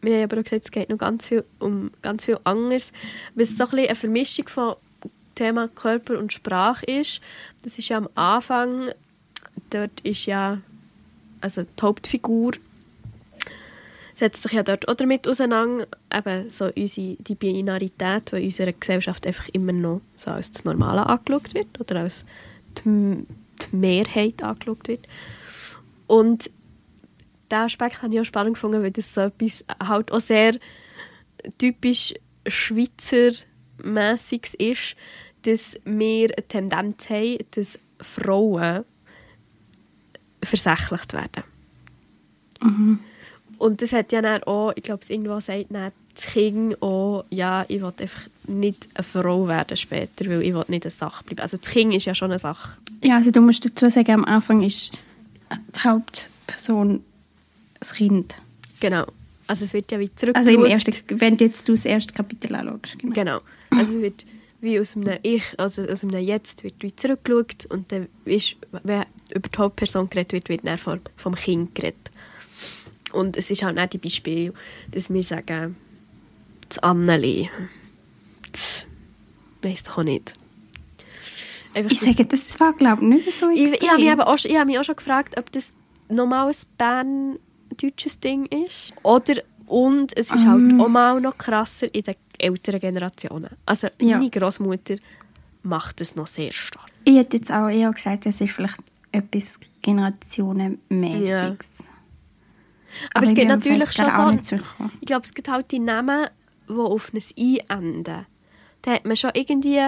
[0.00, 2.92] Wir haben aber auch gesagt, es geht noch ganz viel um ganz viel anderes.
[3.34, 4.76] Was so ein eine Vermischung von
[5.34, 7.20] Thema Körper und Sprache ist.
[7.62, 8.90] Das ist ja am Anfang,
[9.70, 10.58] dort ist ja
[11.44, 12.52] also die Hauptfigur,
[14.14, 18.72] setzt sich ja dort auch damit auseinander, eben so unsere, die Binarität, die in unserer
[18.72, 22.24] Gesellschaft einfach immer noch so als das Normale angeschaut wird oder als
[22.78, 23.26] die,
[23.60, 25.06] die Mehrheit angeschaut wird.
[26.06, 26.50] Und
[27.50, 30.56] diesen Aspekt habe ich auch spannend gefunden, weil das so etwas halt auch sehr
[31.58, 32.14] typisch
[32.46, 34.96] Schweizermäßiges ist,
[35.42, 38.84] dass wir eine Tendenz haben, dass Frauen
[40.44, 41.44] versächlicht werden.
[42.62, 42.98] Mhm.
[43.58, 47.24] Und das hat ja dann auch, ich glaube, es irgendwo sagt dann das Kind auch,
[47.30, 51.24] ja, ich will einfach nicht eine Frau werden später, weil ich will nicht eine Sache
[51.24, 51.40] bleiben.
[51.40, 52.78] Also das Kind ist ja schon eine Sache.
[53.02, 54.92] Ja, also du musst dazu sagen, am Anfang ist
[55.50, 57.02] die Hauptperson
[57.80, 58.34] das Kind.
[58.80, 59.06] Genau.
[59.46, 60.36] Also es wird ja wie zurück.
[60.36, 62.98] Also im ersten, wenn du jetzt das erste Kapitel anschaust.
[62.98, 63.12] Genau.
[63.12, 63.40] genau.
[63.70, 64.24] Also es wird
[64.64, 69.04] wie aus einem Ich, also aus einem Jetzt wird wie zurückgeschaut und dann ist, wenn
[69.30, 72.10] über die Hauptperson geredet wird, wird dann vom, vom Kind geredet.
[73.12, 74.52] Und es ist halt nicht die Beispiel,
[74.90, 75.76] dass wir sagen,
[76.68, 77.48] das Anneli,
[78.50, 78.86] das
[79.62, 80.32] weiss doch auch nicht.
[81.74, 83.74] Einfach ich sage das zwar, glaube ich, nicht so extrem.
[83.74, 85.72] Ich, ich habe mich, auch, hab mich auch schon gefragt, ob das
[86.08, 88.92] nochmal ein Bern-deutsches Ding ist.
[89.02, 90.48] Oder, und es ist um.
[90.48, 93.50] halt auch mal noch krasser in den älteren Generationen.
[93.66, 94.18] Also ja.
[94.18, 94.96] meine Großmutter
[95.62, 96.86] macht es noch sehr stark.
[97.04, 98.78] Ich hätte jetzt auch eher gesagt, es ist vielleicht
[99.12, 101.28] etwas Generationenmäßiges.
[101.28, 101.84] Ja.
[103.12, 104.10] Aber, es ich gibt natürlich schon
[104.42, 104.58] so...
[105.00, 106.28] Ich glaube, es gibt halt die Namen,
[106.68, 108.26] die auf ein I enden.
[108.82, 109.80] Da hat man schon irgendwie...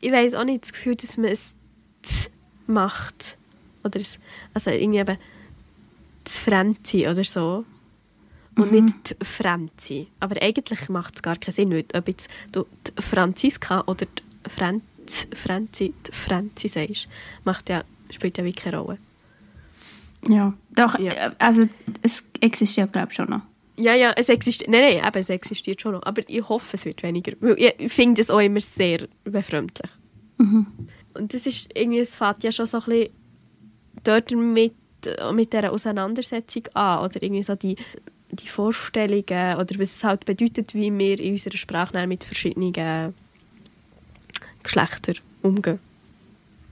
[0.00, 1.56] Ich weiß auch nicht, das Gefühl, dass man es
[2.02, 2.30] Z
[2.66, 3.38] macht.
[3.82, 4.18] Oder es,
[4.54, 5.18] also irgendwie eben
[6.24, 7.64] das Frenzi oder so.
[8.58, 8.84] Und Mhm.
[8.84, 10.08] nicht die Frenzi.
[10.20, 14.50] Aber eigentlich macht es gar keinen Sinn, weil ob jetzt du die Franziska oder die
[14.50, 17.08] Frenz, Frenzi, die Frenzi sagst,
[17.44, 18.98] macht ja, spielt ja wirklich keine Rolle.
[20.28, 21.12] Ja, doch, Ja.
[21.12, 21.68] äh, also
[22.02, 23.42] es existiert glaube ich schon noch.
[23.76, 26.02] Ja, ja, es existiert, nein, nein, eben, es existiert schon noch.
[26.02, 27.32] Aber ich hoffe, es wird weniger.
[27.40, 29.90] Weil ich finde es auch immer sehr befremdlich.
[30.38, 33.08] Und das ist irgendwie, es fängt ja schon so ein bisschen
[34.02, 34.74] dort mit,
[35.32, 37.04] mit dieser Auseinandersetzung an.
[37.04, 37.76] Oder irgendwie so die,
[38.30, 43.14] die Vorstellungen oder was es halt bedeutet, wie wir in unserer Sprache mit verschiedenen
[44.62, 45.78] Geschlechtern umgehen.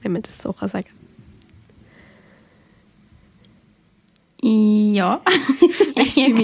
[0.03, 0.89] Wenn man das so kann sagen
[4.43, 5.23] Ja.
[5.99, 6.37] Ich ich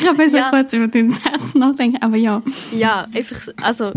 [0.00, 0.50] glaube, ich so Ja.
[0.50, 2.42] kurz über den Satz nachdenken, aber ja.
[2.72, 3.92] Ja, einfach, so- also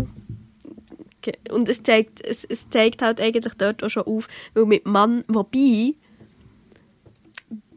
[1.52, 5.24] und es zeigt, es, es zeigt halt eigentlich dort auch schon auf, weil mit Mann,
[5.28, 5.93] wobei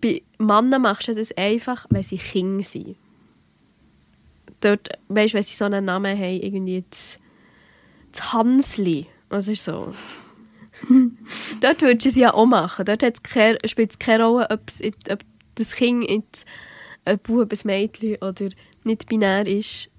[0.07, 2.97] bei Männern machst du das einfach, wenn sie Kinder sind.
[4.61, 7.19] Dort, weißt du, wenn sie so einen Namen haben, irgendwie das,
[8.13, 9.95] das Hansli oder so.
[11.61, 12.85] dort würdest du es ja auch machen.
[12.85, 13.03] Dort
[13.67, 14.95] spielt es keine Rolle, ob, in-
[15.55, 16.47] das Kind jetzt
[17.05, 18.49] ein Bub, ein Mädchen oder
[18.85, 19.91] nicht binär ist.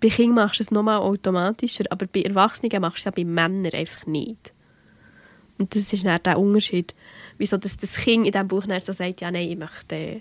[0.00, 3.24] Bei Kindern machst du es nochmal automatischer, aber bei Erwachsenen machst du es ja bei
[3.24, 4.52] Männern einfach nicht.
[5.58, 6.94] Und das ist dann der Unterschied,
[7.38, 10.20] wieso das, das Kind in diesem Buch dann so sagt, ja nein, ich möchte äh,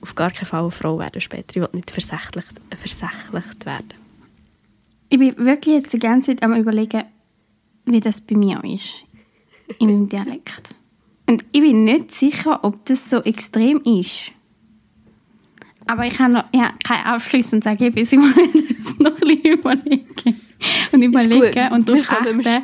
[0.00, 3.94] auf gar keinen Fall eine Frau werden später, ich will nicht versächlicht, äh, versächlicht werden.
[5.08, 7.04] Ich bin wirklich jetzt die ganze Zeit am überlegen,
[7.84, 8.94] wie das bei mir ist.
[9.78, 10.74] In meinem Dialekt.
[11.26, 14.32] Und ich bin nicht sicher, ob das so extrem ist.
[15.86, 18.04] Aber ich habe noch ja, keinen Abschluss und sage, ich mir
[18.78, 20.34] das noch ein bisschen überlege.
[20.92, 21.72] Und überlege gut.
[21.72, 22.62] und darauf Wir kommen- achte.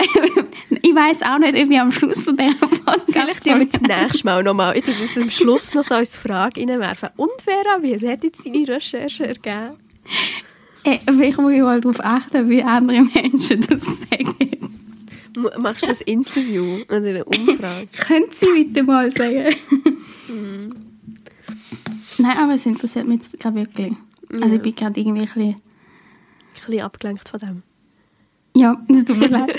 [0.82, 3.80] ich weiß auch nicht, ob ich am Schluss von dieser Podcast Vielleicht tun wir das
[3.80, 7.10] nächste Mal nochmal, ich das am Schluss noch so als Frage reinwerfen.
[7.16, 9.76] Und Vera, wie hat jetzt deine Recherche ergeben?
[10.84, 14.80] Äh, Vielleicht muss ich mal darauf achten, wie andere Menschen das sagen.
[15.58, 17.88] Machst du ein Interview oder eine Umfrage?
[17.96, 19.54] Können Sie bitte mal sagen?
[20.28, 20.74] Mhm.
[22.18, 23.92] Nein, aber es interessiert mich jetzt gerade wirklich.
[24.40, 25.42] Also ich bin gerade irgendwie ein bisschen...
[25.52, 27.58] Ein bisschen abgelenkt von dem.
[28.54, 29.56] Ja, es tut mir leid.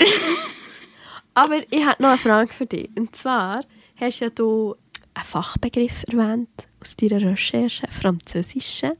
[1.34, 2.90] Aber ich habe noch eine Frage für dich.
[2.96, 3.60] Und zwar
[3.96, 4.74] hast ja du
[5.14, 6.48] einen Fachbegriff erwähnt
[6.80, 8.92] aus deiner Recherche, Französische.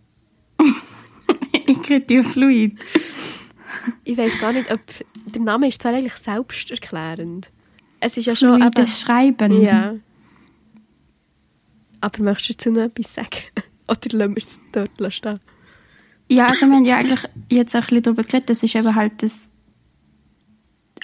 [1.66, 2.78] ich kriege fluid.
[4.04, 4.80] Ich weiß gar nicht, ob
[5.26, 7.50] der Name ist zwar eigentlich selbsterklärend.
[8.00, 9.62] Es ist ja schon eben, Fluides Schreiben.
[9.62, 9.94] ja.
[12.00, 13.42] Aber möchtest du dazu noch etwas sagen?
[13.88, 15.40] Oder lassen wir es dort stehen?
[16.28, 19.22] Ja, also wir haben ja eigentlich jetzt ein bisschen darüber geredet, das ist eben halt
[19.22, 19.48] das,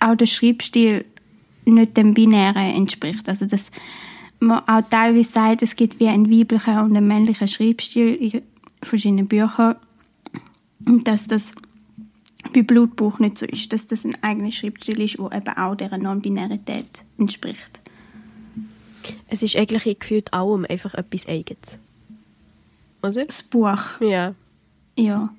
[0.00, 1.04] auch der Schreibstil
[1.64, 3.28] nicht dem Binären entspricht.
[3.28, 3.70] Also dass
[4.40, 8.42] man auch teilweise sagt, es gibt wie einen weiblichen und einen männlichen Schreibstil in
[8.82, 9.76] verschiedenen Büchern
[10.86, 11.52] und dass das
[12.52, 15.98] bei Blutbuch nicht so ist, dass das ein eigener Schreibstil ist, der eben auch dieser
[15.98, 17.80] Non-Binarität entspricht.
[19.26, 21.78] Es ist eigentlich in gefühlt allem einfach etwas Eigenes.
[23.02, 23.24] Oder?
[23.24, 24.34] Das Buch, Ja.
[24.96, 25.32] ja,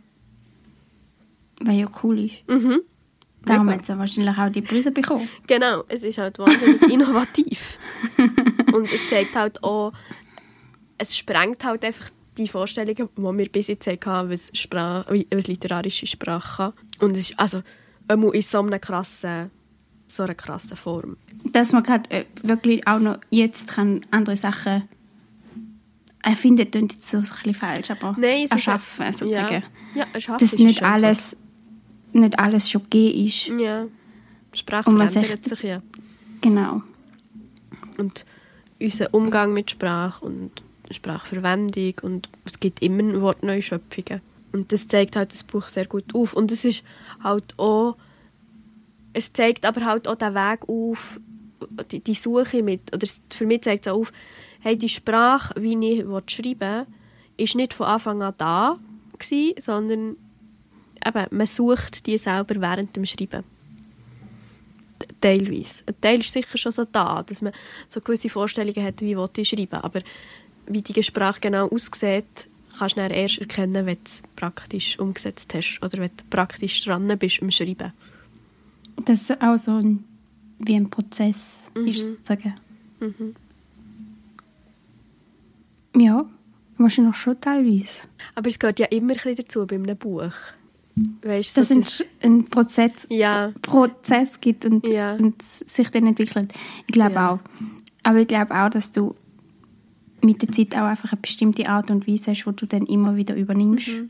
[1.61, 2.47] weil ja cool ist.
[2.47, 2.81] Mhm.
[3.49, 5.27] Darum hat ja wahrscheinlich auch die Preise bekommen.
[5.47, 7.77] Genau, es ist halt wahnsinnig innovativ.
[8.73, 9.91] Und es zeigt halt auch,
[10.97, 16.07] es sprengt halt einfach die Vorstellungen, die wir bis jetzt hatten, was, Sprache, was literarische
[16.07, 17.07] Sprache kann.
[17.07, 17.61] Und es ist also
[18.09, 19.51] in so einer krassen,
[20.07, 21.17] so einer krassen Form.
[21.43, 24.87] dass man gerade äh, wirklich auch noch jetzt kann andere Sachen
[26.23, 29.63] erfinden, klingt jetzt so ein bisschen falsch, aber Nein, erschaffen ja- sozusagen.
[29.95, 31.37] Ja, erschaffen Dass nicht alles,
[32.13, 33.47] nicht alles schon gegeben ist.
[33.47, 33.85] Ja,
[34.53, 35.81] Sprache Und man verändert sich ja.
[36.41, 36.81] Genau.
[37.97, 38.25] Und
[38.79, 40.51] unser Umgang mit Sprache und
[40.91, 44.21] Sprachverwendung und es gibt immer Wortneuschöpfungen.
[44.51, 46.33] Und das zeigt halt das Buch sehr gut auf.
[46.33, 46.83] Und es ist
[47.23, 47.95] halt auch,
[49.13, 51.19] es zeigt aber halt auch den Weg auf,
[51.91, 54.13] die, die Suche mit, oder für mich zeigt es auch auf,
[54.61, 56.87] hey, die Sprache, wie ich will schreiben
[57.37, 58.79] ist nicht von Anfang an da
[59.17, 60.17] gewesen, sondern
[61.05, 63.43] eben, man sucht die selber während dem Schreiben
[65.21, 65.83] teilweise.
[65.85, 67.53] Ein Teil ist sicher schon so da, dass man
[67.87, 69.81] so gewisse Vorstellungen hat, wie ich schreiben.
[69.81, 70.01] Aber
[70.67, 75.79] wie die Sprache genau aussieht, kannst du erst erkennen, wenn du es praktisch umgesetzt hast
[75.83, 77.93] oder wenn du praktisch dran bist am Schreiben.
[79.05, 80.03] Das ist auch so ein,
[80.59, 81.87] wie ein Prozess Mhm.
[81.87, 82.53] ist sozusagen.
[85.95, 86.25] Ja,
[86.77, 88.07] wahrscheinlich schon teilweise.
[88.35, 90.33] Aber es gehört ja immer ein bisschen dazu bei einem Buch.
[91.23, 93.51] Weißt, Dass so es einen Prozess, Ja.
[93.61, 95.15] Prozess gibt und, Ja.
[95.15, 96.51] und sich dann entwickelt.
[96.87, 97.31] Ich glaube Ja.
[97.31, 97.39] auch.
[98.03, 99.15] Aber ich glaube auch, dass du
[100.23, 103.15] mit der Zeit auch einfach eine bestimmte Art und Weise hast, die du dann immer
[103.15, 103.87] wieder übernimmst.
[103.89, 104.09] Mhm.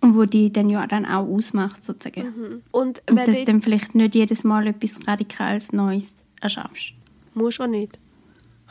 [0.00, 2.62] Und wo die dann ja dann auch ausmacht, sozusagen.
[2.70, 6.92] Und Und wenn dass du dann vielleicht nicht jedes Mal etwas radikales Neues erschaffst.
[7.34, 7.98] musst auch nicht.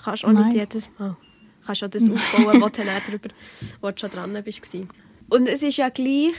[0.02, 0.46] Kannst auch Nein.
[0.50, 1.18] nicht jedes Mal.
[1.66, 3.30] Kannst auch das aufbauen, was du dann drüber,
[3.82, 4.62] wo du schon dran bist.
[5.30, 6.34] Und es ist ja gleich,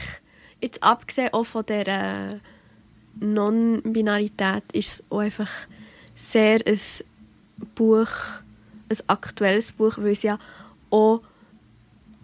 [0.60, 2.40] jetzt abgesehen auch von der
[3.20, 5.50] Non-Binarität, ist es auch einfach
[6.14, 6.78] sehr ein
[7.74, 8.08] Buch,
[8.88, 10.38] ein aktuelles Buch, weil es ja
[10.90, 11.20] auch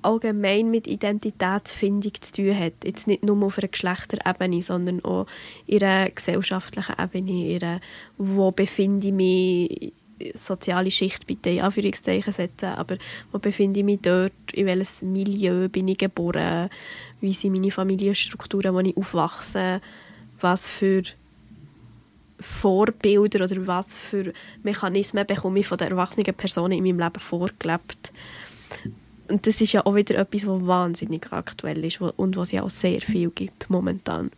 [0.02, 2.84] allgemein mit Identitätsfindung zu tun hat.
[2.84, 5.26] Jetzt nicht nur auf einer Geschlechterebene, sondern auch
[5.66, 7.80] in einer gesellschaftlichen Ebene, in einer,
[8.18, 9.92] wo befinde ich mich,
[10.34, 12.96] soziale Schicht bitte in Anführungszeichen setzen, aber
[13.32, 16.70] wo befinde ich mich dort, in welches Milieu bin ich geboren,
[17.20, 19.80] wie sind meine Familienstrukturen, wo ich aufwachse,
[20.40, 21.02] was für
[22.40, 28.12] Vorbilder oder was für Mechanismen bekomme ich von den erwachsenen Personen in meinem Leben vorgelebt.
[29.28, 32.70] Und das ist ja auch wieder etwas, was wahnsinnig aktuell ist und was ja auch
[32.70, 34.30] sehr viel gibt momentan.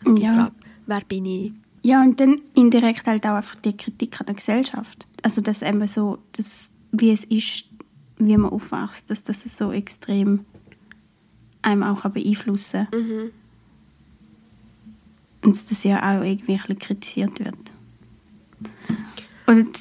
[0.00, 0.34] Also die Ja.
[0.34, 0.52] Frage,
[0.86, 1.52] wer bin ich?
[1.86, 5.06] Ja, und dann indirekt halt auch einfach die Kritik an der Gesellschaft.
[5.22, 7.66] Also, dass eben so, dass, wie es ist,
[8.18, 10.44] wie man aufwächst, dass das so extrem
[11.62, 13.00] einem auch beeinflussen kann.
[13.00, 13.30] Mhm.
[15.44, 17.54] Und dass das ja auch irgendwie ein bisschen kritisiert wird.
[19.46, 19.78] Und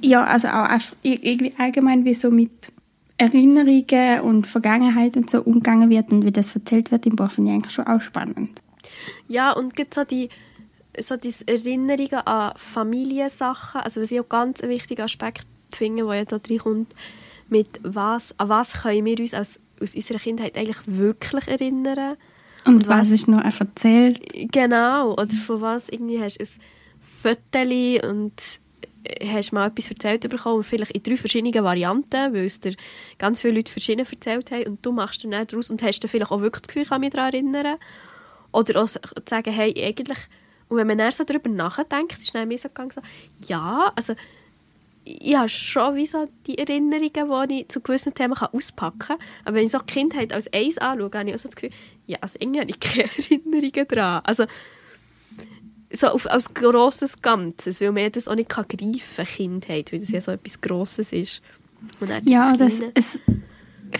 [0.00, 2.72] ja, also auch einfach irgendwie allgemein, wie so mit
[3.18, 7.50] Erinnerungen und Vergangenheit und so umgegangen wird und wie das erzählt wird im Buch, finde
[7.50, 8.62] ich eigentlich schon auch spannend.
[9.28, 10.30] Ja, und gibt so die
[10.98, 16.14] so diese Erinnerungen an Familiensachen, also was ich auch ganz einen wichtigen Aspekt finde, der
[16.16, 16.94] ja da reinkommt,
[17.48, 22.16] mit was, an was können wir uns aus, aus unserer Kindheit eigentlich wirklich erinnern.
[22.66, 24.20] Und, Und was was- ist noch erzählt?
[24.52, 26.48] Genau, oder von was irgendwie hast du ein
[27.00, 28.32] Föteli und
[29.26, 32.74] hast mal etwas erzählt bekommen, und vielleicht in drei verschiedenen Varianten, weil es dir
[33.18, 36.08] ganz viele Leute verschieden erzählt haben und du machst dann nicht daraus und hast dann
[36.08, 37.78] vielleicht auch wirklich das Gefühl, ich kann mich daran erinnern.
[38.52, 40.18] Oder auch zu sagen, hey, eigentlich,
[40.72, 43.02] und wenn man dann so darüber nachdenkt, ist dann mir so gegangen, so,
[43.46, 44.14] ja, also
[45.04, 49.18] ich habe schon wie so die Erinnerungen, die ich zu gewissen Themen kann auspacken kann.
[49.44, 51.76] Aber wenn ich so die Kindheit als eins anschaue, habe ich auch so das Gefühl,
[52.06, 54.22] ja, also irgendwie habe ich keine Erinnerungen daran.
[54.24, 54.46] Also
[55.92, 60.00] so auf, als grosses Ganzes, weil man das auch nicht kann greifen kann, Kindheit, weil
[60.00, 61.42] das ja so etwas Grosses ist.
[62.24, 63.20] Ja, das es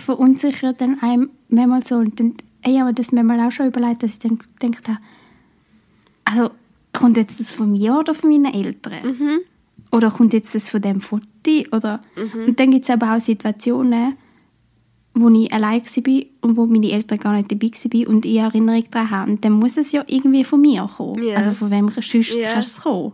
[0.01, 1.97] verunsichert dann einem manchmal so.
[1.97, 2.33] Und dann,
[2.65, 4.97] ich habe mir das manchmal auch schon überlegt, dass ich dann gedacht habe,
[6.25, 6.51] also
[6.93, 9.05] kommt jetzt das von mir oder von meinen Eltern?
[9.05, 9.39] Mhm.
[9.91, 11.23] Oder kommt jetzt das von dem Foto?
[11.71, 12.01] Oder,
[12.47, 14.15] Und dann gibt es aber auch Situationen,
[15.13, 18.83] wo ich allein war und wo meine Eltern gar nicht dabei waren und ich Erinnerung
[18.89, 19.31] daran habe.
[19.31, 21.21] Und dann muss es ja irgendwie von mir kommen.
[21.23, 21.35] Ja.
[21.35, 22.53] Also von wem sonst Ja.
[22.53, 23.13] kann es kommen.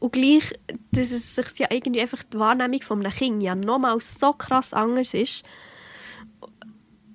[0.00, 0.52] Und gleich,
[0.92, 4.72] dass es sich ja irgendwie einfach die Wahrnehmung von einem Kind ja nochmal so krass
[4.72, 5.44] anders ist.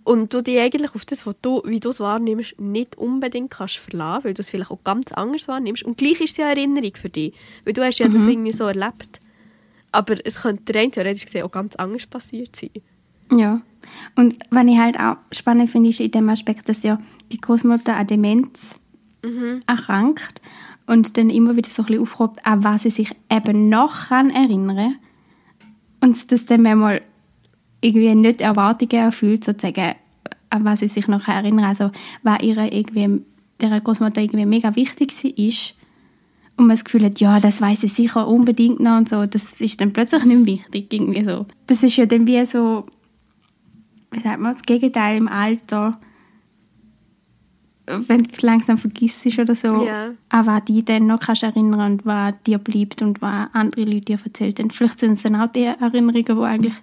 [0.04, 3.78] Und du dich eigentlich auf das, was du, wie du es wahrnimmst, nicht unbedingt kannst
[3.78, 5.84] verlassen, weil du es vielleicht auch ganz anders wahrnimmst.
[5.84, 8.52] Und gleich ist es ja eine Erinnerung für dich, weil du hast ja das irgendwie
[8.52, 9.22] so erlebt.
[9.92, 12.72] Aber es könnte rein theoretisch gesehen auch ganz anders passiert sein.
[13.32, 13.62] Ja.
[14.16, 17.00] Und was ich halt auch spannend finde, ist in dem Aspekt, dass ja
[17.32, 18.76] die Großmutter an Demenz
[19.68, 20.42] erkrankt
[20.86, 24.30] und dann immer wieder so ein bisschen aufkommt, an was sie sich eben noch kann
[24.30, 24.98] erinnern
[26.02, 27.02] und das dann manchmal
[27.84, 29.96] irgendwie nicht Erwartungen erfüllt, sozusagen,
[30.50, 31.92] an was sie sich noch erinnern Also,
[32.24, 33.22] was ihre irgendwie,
[33.62, 35.52] der Großmutter irgendwie mega wichtig war
[36.56, 39.60] und man das Gefühl hat, ja, das weiß ich sicher unbedingt noch und so, das
[39.60, 41.46] ist dann plötzlich nicht mehr wichtig, irgendwie so.
[41.68, 42.86] Das ist ja dann wie so,
[44.12, 46.00] wie sagt man, das Gegenteil im Alter,
[47.86, 50.12] wenn du langsam vergisst oder so, Ja.
[50.30, 54.06] an was dich dann noch kannst erinnern und was dir bleibt und was andere Leute
[54.06, 54.70] dir erzählt haben.
[54.70, 56.74] Vielleicht sind es dann auch die Erinnerungen, die eigentlich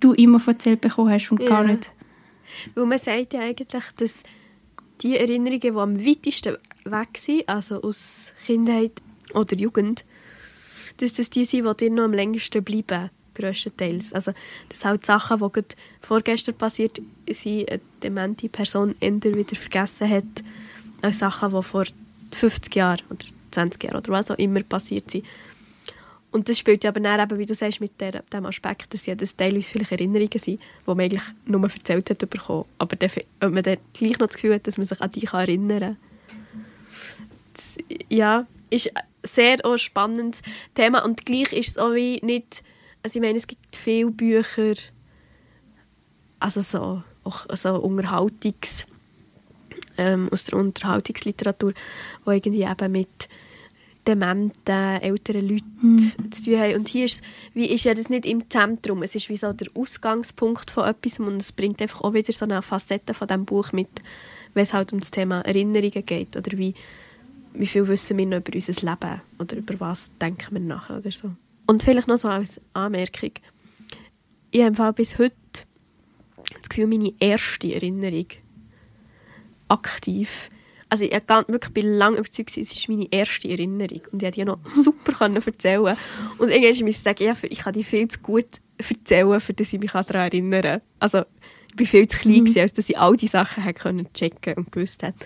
[0.00, 1.72] du immer erzählt bekommen hast und gar Ja.
[1.74, 1.90] nicht.
[2.74, 4.22] Weil man sagt ja eigentlich, dass
[5.02, 8.92] die Erinnerungen, die am weitesten weg sind, also aus Kindheit
[9.34, 10.04] oder Jugend,
[10.98, 14.12] dass das die sind, die dir noch am längsten bleiben, grösstenteils.
[14.12, 14.32] Also
[14.68, 15.68] das sind halt Sachen, die gerade
[16.00, 20.44] vorgestern passiert sind, eine demente Person eher wieder vergessen hat,
[21.02, 21.84] als Sachen, die vor
[22.32, 25.24] 50 Jahren oder 20 Jahren oder was auch immer passiert sind.
[26.32, 29.06] Und das spielt ja aber dann eben, wie du sagst, mit der, dem Aspekt, dass
[29.06, 32.66] ja das teilweise vielleicht Erinnerungen sind, die man eigentlich nur erzählt hat bekommen.
[32.78, 33.10] Aber dann,
[33.42, 35.96] ob man dann gleich noch das Gefühl hat, dass man sich an die erinnern kann.
[37.54, 37.78] Das,
[38.08, 40.42] ja, ist ein sehr auch spannendes
[40.74, 42.62] Thema und gleich ist es auch wie nicht
[43.02, 44.74] Also ich meine, es gibt viele Bücher,
[46.38, 48.86] also so, auch so Unterhaltungs,
[49.98, 53.28] ähm, aus der Unterhaltungsliteratur, die irgendwie eben mit
[54.06, 56.32] dementen, älteren Leuten Hm.
[56.32, 56.74] zu tun haben.
[56.76, 57.22] Und hier ist,
[57.54, 61.18] wie ist ja das nicht im Zentrum, es ist wie so der Ausgangspunkt von etwas
[61.18, 63.88] und es bringt einfach auch wieder so eine Facette von diesem Buch mit,
[64.54, 66.74] wenn es halt um das Thema Erinnerungen geht oder wie,
[67.54, 71.12] wie viel wissen wir noch über unser Leben oder über was denken wir nachher oder
[71.12, 71.30] so.
[71.66, 73.32] Und vielleicht noch so als Anmerkung,
[74.50, 75.36] ich habe bis heute
[76.58, 78.26] das Gefühl, meine erste Erinnerung
[79.68, 80.50] aktiv.
[80.90, 84.02] Also ich ganz, wirklich bin lange überzeugt, es ist meine erste Erinnerung.
[84.10, 85.96] Und ich konnte die noch super können erzählen.
[86.38, 89.72] Und irgendwann musste ich sagen, ja, ich kann die viel zu gut erzählen, für dass
[89.72, 90.80] ich mich daran erinnern kann.
[90.98, 91.22] Also
[91.74, 94.54] ich war viel zu klein, gewesen, als dass ich all die Sachen hätte können checken
[94.54, 95.24] und gewusst hätte.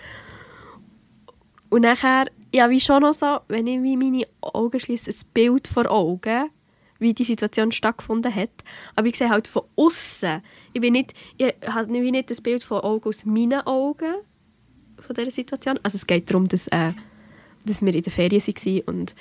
[1.69, 5.67] Und nachher, ja, wie schon noch so, wenn ich wie meine Augen schließe, ein Bild
[5.67, 6.51] vor Augen,
[6.99, 8.51] wie die Situation stattgefunden hat.
[8.95, 10.41] Aber ich sehe halt von außen.
[10.73, 14.13] Ich bin nicht, ich habe nicht das Bild von Augen aus meinen Augen
[15.05, 15.79] von dieser Situation.
[15.83, 16.93] Also es geht darum, dass, äh,
[17.65, 19.15] dass wir in der Ferien waren und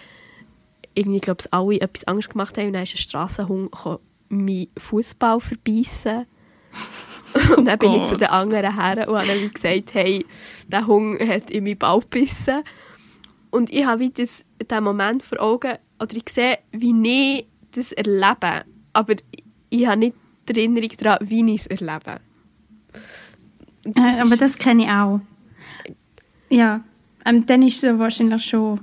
[0.95, 3.71] irgendwie, glaube ich, alle etwas Angst gemacht haben und dann ist ein Strassenhund
[4.29, 6.27] meinen Fußball verbeissen.
[7.57, 8.09] und dann bin ich Gott.
[8.09, 10.25] zu den anderen her und habe dann wie gesagt, hey,
[10.69, 12.63] der Hund hat in meinen Ball gebissen.
[13.51, 17.93] Und ich habe wie das, diesen Moment vor Augen, oder ich sehe, wie ich das
[17.93, 19.15] erlebe, aber
[19.71, 20.17] ich habe nicht
[20.49, 22.21] die Erinnerung daran, wie ich es erlebe.
[23.85, 25.21] Und Äh, aber das kenne ich auch.
[26.57, 26.81] Ja,
[27.25, 28.81] ähm, dann ist es wahrscheinlich schon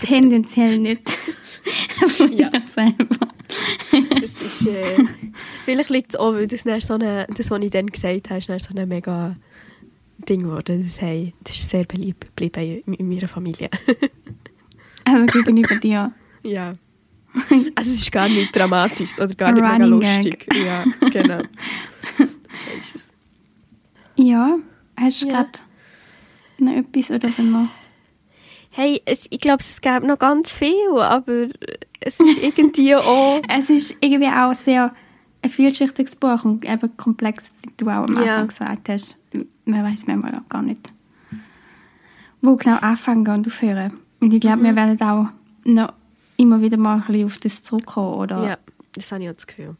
[0.00, 1.16] tendenziell nicht
[2.30, 2.50] Ja.
[2.74, 3.28] selber.
[4.20, 4.96] Das ist, äh,
[5.64, 8.48] vielleicht liegt es auch, weil das, so eine, das, was ich dann gesagt habe, ist
[8.48, 9.36] so ein mega
[10.28, 10.84] Ding geworden.
[10.86, 13.70] Das, hey, das ist sehr beliebt geblieben in, in meiner Familie.
[15.04, 16.12] Also gegenüber dir.
[16.44, 16.74] ja.
[17.74, 20.46] Also es ist gar nicht dramatisch oder gar nicht mega Running lustig.
[20.64, 21.42] Ja, genau.
[22.18, 23.08] So ist es.
[24.14, 24.58] Ja,
[24.96, 25.32] hast du Ja.
[25.32, 25.50] gerade
[26.64, 27.68] noch etwas oder wir...
[28.74, 31.46] Hey, es, ich glaube, es gäbe noch ganz viel, aber
[32.00, 33.42] es ist irgendwie auch...
[33.48, 34.94] Es ist irgendwie auch sehr
[35.42, 38.44] ein vielschichtiges Buch und eben komplex, wie du auch am Anfang Ja.
[38.44, 39.18] gesagt hast.
[39.64, 40.92] Man weiß manchmal auch gar nicht,
[42.40, 43.92] wo genau anfangen und aufhören.
[44.20, 44.64] Und ich glaube, Mhm.
[44.64, 45.26] wir werden auch
[45.64, 45.92] noch
[46.36, 48.58] immer wieder mal ein bisschen auf das zurückkommen oder Ja,
[48.92, 49.76] das habe ich auch das Gefühl.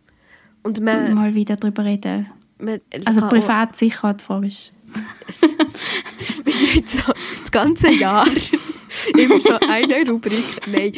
[0.65, 2.27] Und man, mal wieder darüber reden.
[2.59, 4.73] man Also kann auch- privat sicher, die Frage ist...
[6.75, 8.27] Jetzt so das ganze Jahr
[9.19, 10.67] immer so eine Rubrik.
[10.67, 10.93] Nein,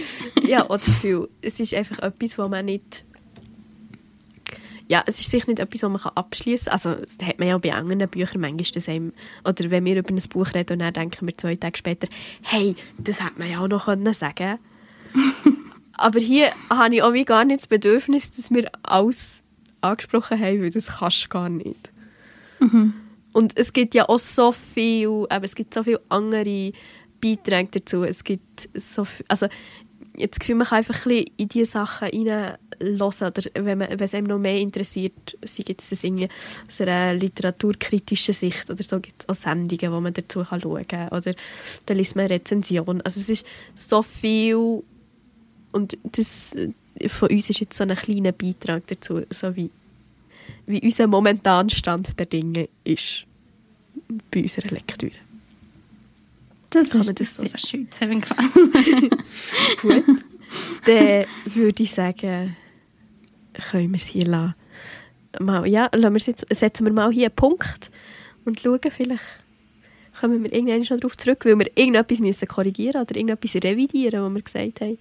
[0.46, 3.04] ja, auch das Gefühl, es ist einfach etwas, wo man nicht...
[4.86, 6.72] Ja, es ist sicher nicht etwas, was man abschließen kann.
[6.74, 10.10] Also, das hat man ja bei anderen Büchern manchmal das einem, Oder wenn wir über
[10.10, 12.06] ein Buch reden und dann denken wir zwei Tage später,
[12.42, 14.58] hey, das hätte man ja auch noch können sagen
[15.96, 19.40] Aber hier habe ich auch wie gar nicht das Bedürfnis, dass wir alles
[19.80, 21.90] angesprochen haben, weil das kannst du gar nicht.
[23.34, 26.72] Und es gibt ja auch so viel, aber es gibt so viele andere
[27.20, 28.04] Beiträge dazu.
[28.04, 29.48] Es gibt so viel, also
[30.16, 34.14] jetzt Gefühl, man kann einfach ein in diese Sachen reinhören oder wenn, man, wenn es
[34.14, 36.28] einem noch mehr interessiert, sei jetzt das irgendwie
[36.68, 40.86] aus einer literaturkritischen Sicht oder so, gibt es auch Sendungen, wo man dazu kann schauen
[40.86, 41.34] kann oder
[41.86, 43.02] dann liest man Rezensionen.
[43.02, 44.84] Also es ist so viel
[45.72, 46.52] und das
[47.08, 49.70] von uns ist jetzt so ein kleiner Beitrag dazu, so wie,
[50.66, 53.26] wie unser momentaner Stand der Dinge ist
[54.30, 55.12] bei unserer Lektüre.
[56.70, 58.54] Das Kann ist man das so sehr schön zusammengefasst.
[59.82, 60.04] Gut.
[60.86, 62.56] Dann würde ich sagen,
[63.70, 64.54] können wir es hier lassen.
[65.40, 67.90] Mal, ja, lassen jetzt, setzen wir mal hier einen Punkt
[68.44, 69.22] und schauen, vielleicht
[70.20, 74.34] kommen wir irgendwann noch darauf zurück, weil wir irgendetwas müssen korrigieren oder irgendetwas revidieren, was
[74.34, 74.98] wir gesagt haben.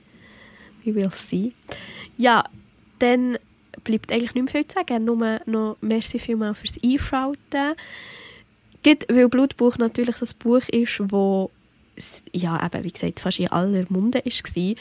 [0.83, 1.53] We will see.
[2.17, 2.43] Ja,
[2.99, 3.37] dann
[3.83, 5.05] bleibt eigentlich nicht mehr viel zu sagen.
[5.05, 7.75] Nur noch merci vielmals fürs Einschalten.
[8.83, 11.51] Gerade weil Blutbuch natürlich so ein Buch ist, wo
[12.31, 14.75] ja, eben, wie gesagt, fast in aller Munde war,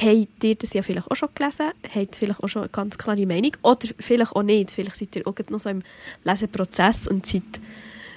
[0.00, 3.26] habt ihr das ja vielleicht auch schon gelesen, habt vielleicht auch schon eine ganz klare
[3.26, 4.70] Meinung oder vielleicht auch nicht.
[4.70, 5.82] Vielleicht seid ihr auch noch so im
[6.24, 7.42] Leseprozess und seid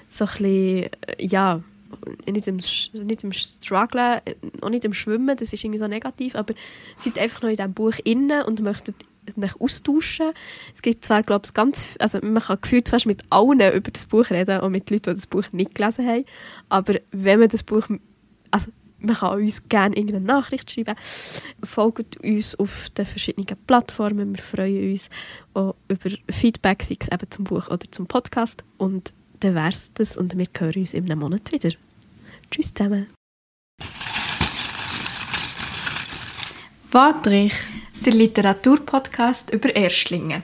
[0.10, 0.90] so ein bisschen, äh,
[1.20, 1.62] ja,
[2.26, 6.36] nicht im, nicht im Strugglen, äh, auch nicht im Schwimmen, das ist irgendwie so negativ,
[6.36, 6.54] aber
[6.98, 8.96] seid einfach noch in diesem Buch innen und möchtet
[9.36, 10.32] mich austauschen.
[10.76, 14.06] Es gibt zwar, glaube ich, ganz, also man kann gefühlt fast mit allen über das
[14.06, 16.26] Buch reden, auch mit Leuten, die das Buch nicht gelesen haben,
[16.70, 17.88] aber wenn man das Buch,
[18.52, 18.68] also
[19.00, 20.96] man kann uns gerne irgendeine Nachricht schreiben,
[21.64, 25.10] folgt uns auf den verschiedenen Plattformen, wir freuen uns
[25.54, 29.92] auch über Feedback, sei es eben zum Buch oder zum Podcast und dann wäre es
[29.94, 31.72] das und wir hören uns in einem Monat wieder.
[32.52, 33.08] Tschüss zusammen.
[36.92, 37.54] Wadrich,
[38.06, 40.44] der Literaturpodcast über Erstlinge.